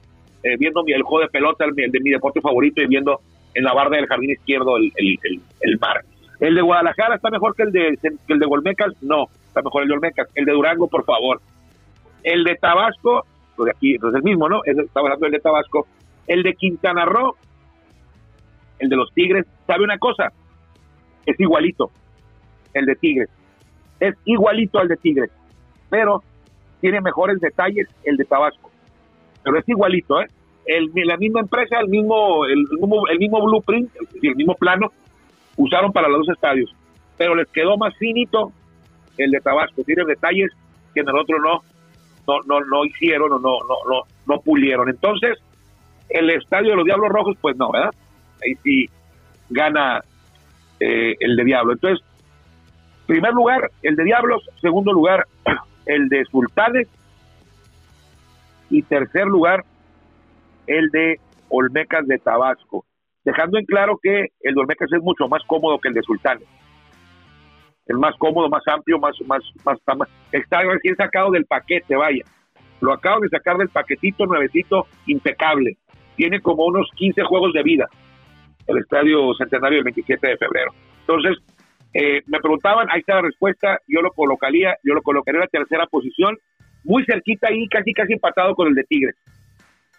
eh, 0.42 0.56
viendo 0.58 0.82
el 0.86 1.02
juego 1.02 1.26
de 1.26 1.30
pelota, 1.30 1.64
el, 1.64 1.74
de 1.74 2.00
mi 2.00 2.10
deporte 2.10 2.40
favorito, 2.40 2.80
y 2.80 2.86
viendo 2.86 3.20
en 3.54 3.64
la 3.64 3.72
barra 3.72 3.96
del 3.96 4.06
jardín 4.06 4.30
izquierdo 4.30 4.76
el, 4.76 4.92
el, 4.96 5.78
mar. 5.78 6.02
¿El 6.38 6.54
de 6.54 6.62
Guadalajara 6.62 7.16
está 7.16 7.30
mejor 7.30 7.54
que 7.54 7.64
el 7.64 7.72
de, 7.72 7.98
el 8.28 8.38
de 8.38 8.46
Olmecas? 8.46 8.92
No, 9.02 9.26
está 9.46 9.62
mejor 9.62 9.82
el 9.82 9.88
de 9.88 9.94
Olmecas. 9.94 10.28
El 10.34 10.44
de 10.44 10.52
Durango, 10.52 10.88
por 10.88 11.04
favor. 11.04 11.40
El 12.22 12.44
de 12.44 12.54
Tabasco, 12.56 13.26
pues 13.56 13.74
aquí 13.74 13.98
pues 13.98 14.14
el 14.14 14.22
mismo, 14.22 14.48
¿no? 14.48 14.60
Estaba 14.64 15.08
hablando 15.08 15.26
el 15.26 15.32
de 15.32 15.40
Tabasco. 15.40 15.86
El 16.26 16.42
de 16.42 16.54
Quintana 16.54 17.04
Roo, 17.04 17.34
el 18.78 18.88
de 18.88 18.96
los 18.96 19.12
Tigres, 19.12 19.46
¿sabe 19.66 19.84
una 19.84 19.98
cosa? 19.98 20.32
Es 21.26 21.38
igualito, 21.38 21.90
el 22.72 22.86
de 22.86 22.94
Tigres. 22.96 23.28
Es 23.98 24.14
igualito 24.24 24.78
al 24.78 24.88
de 24.88 24.96
Tigres, 24.96 25.30
pero 25.90 26.22
tiene 26.80 27.00
mejores 27.00 27.38
detalles 27.40 27.88
el 28.04 28.16
de 28.16 28.24
Tabasco 28.24 28.70
pero 29.42 29.58
es 29.58 29.68
igualito, 29.68 30.20
¿eh? 30.20 30.26
El, 30.66 30.90
la 30.94 31.16
misma 31.16 31.40
empresa, 31.40 31.80
el 31.80 31.88
mismo, 31.88 32.44
el, 32.46 32.66
mismo, 32.70 33.08
el 33.08 33.18
mismo 33.18 33.42
blueprint, 33.42 33.90
el 34.22 34.36
mismo 34.36 34.54
plano, 34.54 34.92
usaron 35.56 35.92
para 35.92 36.08
los 36.08 36.26
dos 36.26 36.36
estadios, 36.36 36.74
pero 37.16 37.34
les 37.34 37.48
quedó 37.48 37.76
más 37.76 37.96
finito 37.96 38.52
el 39.16 39.30
de 39.30 39.40
Tabasco, 39.40 39.82
tiene 39.84 40.04
detalles 40.04 40.50
que 40.94 41.00
en 41.00 41.08
el 41.08 41.16
otro 41.16 41.38
no, 41.38 41.62
no, 42.26 42.40
no, 42.46 42.60
no 42.64 42.84
hicieron 42.84 43.32
o 43.32 43.38
no, 43.38 43.58
no, 43.68 43.74
no, 43.88 44.02
no 44.26 44.40
pulieron. 44.40 44.88
Entonces, 44.88 45.38
el 46.08 46.30
estadio 46.30 46.70
de 46.70 46.76
los 46.76 46.84
Diablos 46.84 47.10
Rojos, 47.10 47.36
pues 47.40 47.56
no, 47.56 47.70
¿verdad? 47.70 47.90
Ahí 48.42 48.54
sí 48.62 48.86
gana 49.50 50.00
eh, 50.78 51.14
el 51.20 51.36
de 51.36 51.44
Diablo. 51.44 51.72
Entonces, 51.72 52.04
primer 53.06 53.32
lugar, 53.32 53.70
el 53.82 53.96
de 53.96 54.04
Diablos, 54.04 54.42
segundo 54.60 54.92
lugar, 54.92 55.26
el 55.86 56.08
de 56.08 56.24
Sultanes, 56.26 56.88
y 58.70 58.82
tercer 58.82 59.26
lugar, 59.26 59.64
el 60.70 60.90
de 60.90 61.20
Olmecas 61.48 62.06
de 62.06 62.18
Tabasco, 62.18 62.84
dejando 63.24 63.58
en 63.58 63.64
claro 63.64 63.98
que 64.00 64.28
el 64.40 64.54
de 64.54 64.60
Olmecas 64.60 64.92
es 64.92 65.02
mucho 65.02 65.28
más 65.28 65.42
cómodo 65.46 65.78
que 65.78 65.88
el 65.88 65.94
de 65.94 66.02
Sultanes. 66.02 66.46
Es 67.86 67.96
más 67.96 68.14
cómodo, 68.18 68.48
más 68.48 68.62
amplio, 68.68 68.98
más, 68.98 69.16
más, 69.26 69.42
más, 69.64 70.08
está 70.30 70.62
recién 70.62 70.94
sacado 70.94 71.32
del 71.32 71.44
paquete, 71.44 71.96
vaya. 71.96 72.24
Lo 72.80 72.92
acabo 72.92 73.20
de 73.20 73.28
sacar 73.28 73.56
del 73.56 73.68
paquetito 73.68 74.26
nuevecito, 74.26 74.86
impecable. 75.06 75.76
Tiene 76.16 76.40
como 76.40 76.66
unos 76.66 76.88
15 76.94 77.24
juegos 77.24 77.52
de 77.52 77.62
vida 77.62 77.88
el 78.68 78.78
Estadio 78.78 79.34
Centenario 79.34 79.78
del 79.78 79.84
27 79.84 80.28
de 80.28 80.36
febrero. 80.36 80.72
Entonces, 81.00 81.38
eh, 81.94 82.22
me 82.26 82.38
preguntaban, 82.38 82.86
ahí 82.90 83.00
está 83.00 83.16
la 83.16 83.22
respuesta, 83.22 83.80
yo 83.88 84.00
lo 84.00 84.12
colocaría, 84.12 84.76
yo 84.84 84.94
lo 84.94 85.02
colocaría 85.02 85.38
en 85.38 85.46
la 85.46 85.48
tercera 85.48 85.86
posición, 85.86 86.38
muy 86.84 87.04
cerquita 87.04 87.48
ahí, 87.48 87.66
casi 87.68 87.92
casi 87.92 88.12
empatado 88.12 88.54
con 88.54 88.68
el 88.68 88.74
de 88.74 88.84
Tigres. 88.84 89.16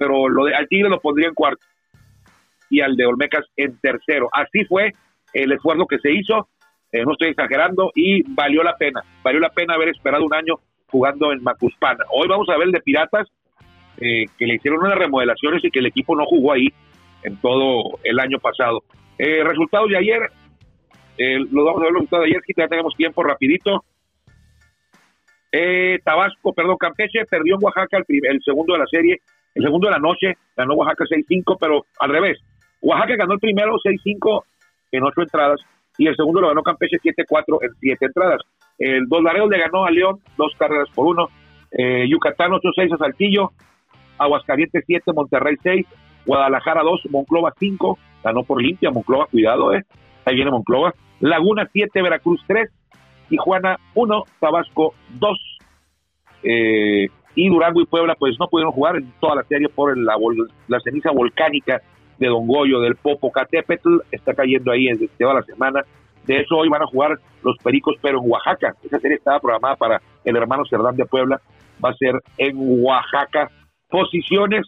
Pero 0.01 0.27
lo 0.27 0.45
de, 0.45 0.55
al 0.55 0.67
Tigre 0.67 0.89
lo 0.89 0.99
pondría 0.99 1.27
en 1.27 1.35
cuarto 1.35 1.63
y 2.71 2.81
al 2.81 2.95
de 2.95 3.05
Olmecas 3.05 3.45
en 3.55 3.79
tercero. 3.79 4.29
Así 4.33 4.65
fue 4.65 4.93
el 5.31 5.51
esfuerzo 5.51 5.85
que 5.85 5.99
se 5.99 6.11
hizo, 6.11 6.47
eh, 6.91 7.05
no 7.05 7.11
estoy 7.11 7.27
exagerando, 7.27 7.91
y 7.93 8.23
valió 8.33 8.63
la 8.63 8.75
pena, 8.77 9.03
valió 9.21 9.39
la 9.39 9.51
pena 9.51 9.75
haber 9.75 9.89
esperado 9.89 10.25
un 10.25 10.33
año 10.33 10.55
jugando 10.87 11.31
en 11.31 11.43
Macuspana. 11.43 12.03
Hoy 12.09 12.27
vamos 12.27 12.49
a 12.49 12.57
ver 12.57 12.67
el 12.67 12.71
de 12.71 12.81
Piratas, 12.81 13.27
eh, 13.97 14.25
que 14.39 14.47
le 14.47 14.55
hicieron 14.55 14.79
unas 14.79 14.97
remodelaciones 14.97 15.63
y 15.63 15.69
que 15.69 15.77
el 15.77 15.85
equipo 15.85 16.15
no 16.15 16.25
jugó 16.25 16.53
ahí 16.53 16.69
en 17.21 17.37
todo 17.37 17.99
el 18.03 18.19
año 18.19 18.39
pasado. 18.39 18.81
Eh, 19.19 19.43
resultados 19.43 19.87
de 19.87 19.97
ayer, 19.97 20.31
eh, 21.19 21.37
los 21.37 21.63
vamos 21.63 21.81
a 21.81 21.83
ver 21.83 21.91
los 21.91 22.01
resultados 22.01 22.25
de 22.25 22.31
ayer, 22.31 22.41
si 22.47 22.53
ya 22.57 22.67
tenemos 22.67 22.95
tiempo 22.95 23.21
rapidito. 23.21 23.85
Eh, 25.51 25.99
Tabasco, 26.03 26.53
perdón, 26.53 26.77
Campeche 26.77 27.23
perdió 27.29 27.55
en 27.55 27.63
Oaxaca 27.63 27.97
el, 27.97 28.05
el, 28.07 28.41
segundo 28.43 28.73
de 28.73 28.79
la 28.79 28.87
serie, 28.87 29.19
el 29.55 29.63
segundo 29.63 29.87
de 29.87 29.93
la 29.93 29.99
noche, 29.99 30.37
ganó 30.55 30.75
Oaxaca 30.75 31.05
6-5, 31.05 31.57
pero 31.59 31.85
al 31.99 32.09
revés. 32.09 32.39
Oaxaca 32.81 33.15
ganó 33.15 33.33
el 33.33 33.39
primero 33.39 33.73
6-5 33.77 34.43
en 34.91 35.03
ocho 35.03 35.21
entradas 35.21 35.61
y 35.97 36.07
el 36.07 36.15
segundo 36.15 36.41
lo 36.41 36.47
ganó 36.47 36.63
Campeche 36.63 36.97
7-4 36.97 37.59
en 37.61 37.69
siete 37.79 38.05
entradas. 38.05 38.41
El 38.77 39.07
Dos 39.07 39.21
Laredos 39.21 39.49
le 39.49 39.59
ganó 39.59 39.85
a 39.85 39.91
León 39.91 40.19
dos 40.37 40.53
carreras 40.57 40.89
por 40.95 41.07
uno. 41.07 41.29
Eh, 41.71 42.07
Yucatán 42.09 42.51
8-6 42.51 42.93
a 42.93 42.97
Saltillo. 42.97 43.51
Aguascalientes 44.17 44.83
7, 44.85 45.13
Monterrey 45.13 45.55
6. 45.61 45.85
Guadalajara 46.25 46.81
2, 46.81 47.01
Monclova 47.11 47.53
5. 47.57 47.99
Ganó 48.23 48.43
por 48.43 48.61
limpia 48.61 48.91
Monclova, 48.91 49.27
cuidado, 49.27 49.73
eh. 49.73 49.83
Ahí 50.25 50.35
viene 50.35 50.51
Monclova. 50.51 50.93
Laguna 51.19 51.69
7, 51.71 52.01
Veracruz 52.01 52.41
3. 52.47 52.69
Tijuana 53.29 53.77
1, 53.93 54.23
Tabasco 54.39 54.95
2. 55.19 55.59
Eh, 56.43 57.09
y 57.35 57.49
Durango 57.49 57.81
y 57.81 57.85
Puebla 57.85 58.15
pues 58.15 58.35
no 58.39 58.47
pudieron 58.47 58.73
jugar 58.73 58.97
en 58.97 59.11
toda 59.19 59.35
la 59.35 59.43
serie 59.43 59.69
por 59.69 59.97
la, 59.97 60.15
la 60.67 60.79
ceniza 60.79 61.11
volcánica 61.11 61.81
de 62.17 62.27
Don 62.27 62.45
Goyo, 62.45 62.79
del 62.79 62.95
Popocatépetl, 62.95 63.97
está 64.11 64.33
cayendo 64.33 64.71
ahí 64.71 64.85
desde 64.85 65.07
toda 65.19 65.35
la 65.35 65.43
semana. 65.43 65.81
De 66.25 66.37
eso 66.39 66.55
hoy 66.55 66.69
van 66.69 66.83
a 66.83 66.87
jugar 66.87 67.17
los 67.41 67.57
Pericos, 67.63 67.95
pero 68.01 68.19
en 68.19 68.29
Oaxaca. 68.29 68.75
Esa 68.83 68.99
serie 68.99 69.17
estaba 69.17 69.39
programada 69.39 69.75
para 69.75 70.01
el 70.23 70.35
hermano 70.35 70.63
Cerdán 70.69 70.95
de 70.95 71.05
Puebla. 71.05 71.41
Va 71.83 71.89
a 71.89 71.95
ser 71.95 72.13
en 72.37 72.55
Oaxaca. 72.57 73.49
Posiciones 73.89 74.65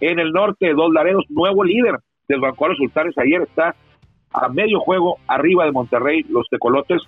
en 0.00 0.18
el 0.18 0.32
norte, 0.32 0.72
Dos 0.72 0.92
Laredos, 0.92 1.24
nuevo 1.28 1.64
líder 1.64 1.98
del 2.28 2.40
Banco 2.40 2.64
de 2.64 2.70
los 2.70 2.78
Sultanes. 2.78 3.16
Ayer 3.18 3.42
está 3.42 3.74
a 4.32 4.48
medio 4.48 4.80
juego 4.80 5.18
arriba 5.26 5.64
de 5.66 5.72
Monterrey, 5.72 6.24
los 6.28 6.48
tecolotes. 6.48 7.02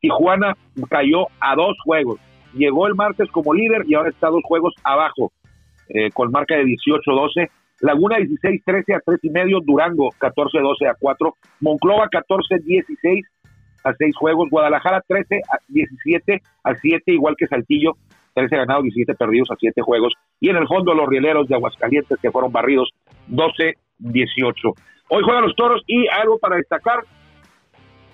Tijuana 0.00 0.56
cayó 0.88 1.26
a 1.40 1.54
dos 1.54 1.76
juegos. 1.84 2.20
Llegó 2.58 2.88
el 2.88 2.96
martes 2.96 3.30
como 3.30 3.54
líder 3.54 3.84
y 3.86 3.94
ahora 3.94 4.10
está 4.10 4.28
dos 4.28 4.42
juegos 4.42 4.74
abajo, 4.82 5.32
eh, 5.88 6.10
con 6.12 6.32
marca 6.32 6.56
de 6.56 6.64
18-12. 6.64 7.48
Laguna 7.80 8.18
16-13 8.18 8.96
a 8.96 9.00
3 9.06 9.20
y 9.22 9.30
medio, 9.30 9.60
Durango 9.64 10.10
14-12 10.18 10.90
a 10.90 10.96
4, 10.98 11.34
Monclova 11.60 12.08
14-16 12.08 13.22
a 13.84 13.94
6 13.94 14.16
juegos, 14.16 14.50
Guadalajara 14.50 15.00
13 15.06 15.36
a 15.36 15.58
17 15.68 16.42
a 16.64 16.74
7, 16.74 17.12
igual 17.12 17.36
que 17.38 17.46
Saltillo, 17.46 17.92
13 18.34 18.56
ganados, 18.56 18.82
17 18.82 19.14
perdidos 19.14 19.52
a 19.52 19.56
7 19.56 19.80
juegos, 19.82 20.14
y 20.40 20.48
en 20.48 20.56
el 20.56 20.66
fondo 20.66 20.92
los 20.94 21.08
rieleros 21.08 21.46
de 21.46 21.54
Aguascalientes 21.54 22.18
que 22.20 22.32
fueron 22.32 22.50
barridos 22.50 22.90
12-18. 23.30 23.74
Hoy 25.10 25.22
juegan 25.22 25.44
los 25.44 25.54
toros 25.54 25.82
y 25.86 26.08
algo 26.08 26.38
para 26.38 26.56
destacar, 26.56 27.04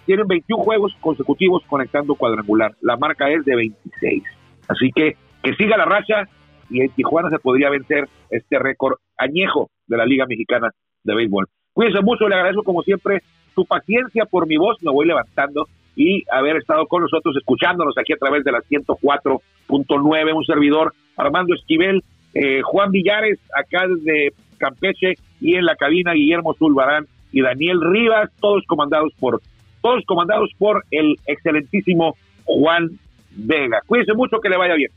tienen 0.06 0.26
21 0.26 0.62
juegos 0.62 0.92
consecutivos 1.00 1.62
conectando 1.66 2.14
cuadrangular, 2.14 2.74
la 2.80 2.96
marca 2.96 3.30
es 3.30 3.44
de 3.44 3.56
26, 3.56 4.22
así 4.68 4.90
que 4.94 5.16
que 5.44 5.54
siga 5.54 5.76
la 5.76 5.84
racha 5.84 6.24
y 6.70 6.80
en 6.80 6.90
Tijuana 6.90 7.28
se 7.28 7.38
podría 7.38 7.68
vencer 7.70 8.08
este 8.30 8.58
récord 8.58 8.94
añejo 9.18 9.70
de 9.86 9.98
la 9.98 10.06
Liga 10.06 10.24
Mexicana 10.26 10.70
de 11.04 11.14
Béisbol. 11.14 11.46
Cuídense 11.72 12.00
mucho, 12.02 12.28
le 12.28 12.34
agradezco 12.34 12.62
como 12.62 12.82
siempre 12.82 13.22
su 13.54 13.66
paciencia 13.66 14.24
por 14.24 14.46
mi 14.46 14.56
voz, 14.56 14.82
me 14.82 14.90
voy 14.90 15.06
levantando 15.06 15.68
y 15.94 16.24
haber 16.32 16.56
estado 16.56 16.86
con 16.86 17.02
nosotros 17.02 17.36
escuchándonos 17.36 17.96
aquí 17.98 18.14
a 18.14 18.16
través 18.16 18.42
de 18.42 18.52
la 18.52 18.60
104.9, 18.60 20.34
un 20.34 20.44
servidor 20.44 20.94
Armando 21.16 21.54
Esquivel, 21.54 22.02
eh, 22.32 22.62
Juan 22.62 22.90
Villares, 22.90 23.38
acá 23.54 23.86
desde 23.86 24.32
Campeche 24.58 25.14
y 25.40 25.54
en 25.56 25.66
la 25.66 25.76
cabina 25.76 26.14
Guillermo 26.14 26.54
Zulbarán 26.54 27.06
y 27.32 27.42
Daniel 27.42 27.80
Rivas, 27.80 28.30
todos 28.40 28.64
comandados 28.66 29.12
por 29.20 29.40
todos 29.85 30.03
comandados 30.07 30.51
por 30.57 30.83
el 30.90 31.20
excelentísimo 31.27 32.16
Juan 32.44 32.88
Vega. 33.33 33.83
Cuídense 33.87 34.14
mucho, 34.14 34.40
que 34.40 34.49
le 34.49 34.57
vaya 34.57 34.75
bien. 34.75 34.90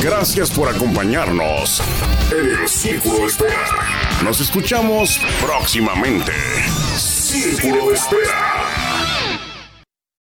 Gracias 0.00 0.56
por 0.56 0.68
acompañarnos 0.68 1.82
en 2.30 2.62
el 2.62 2.68
Círculo 2.68 3.22
de 3.22 3.26
Espera. 3.26 3.66
Nos 4.22 4.40
escuchamos 4.40 5.18
próximamente. 5.44 6.30
Círculo 6.96 7.88
de 7.88 7.94
Espera. 7.94 9.17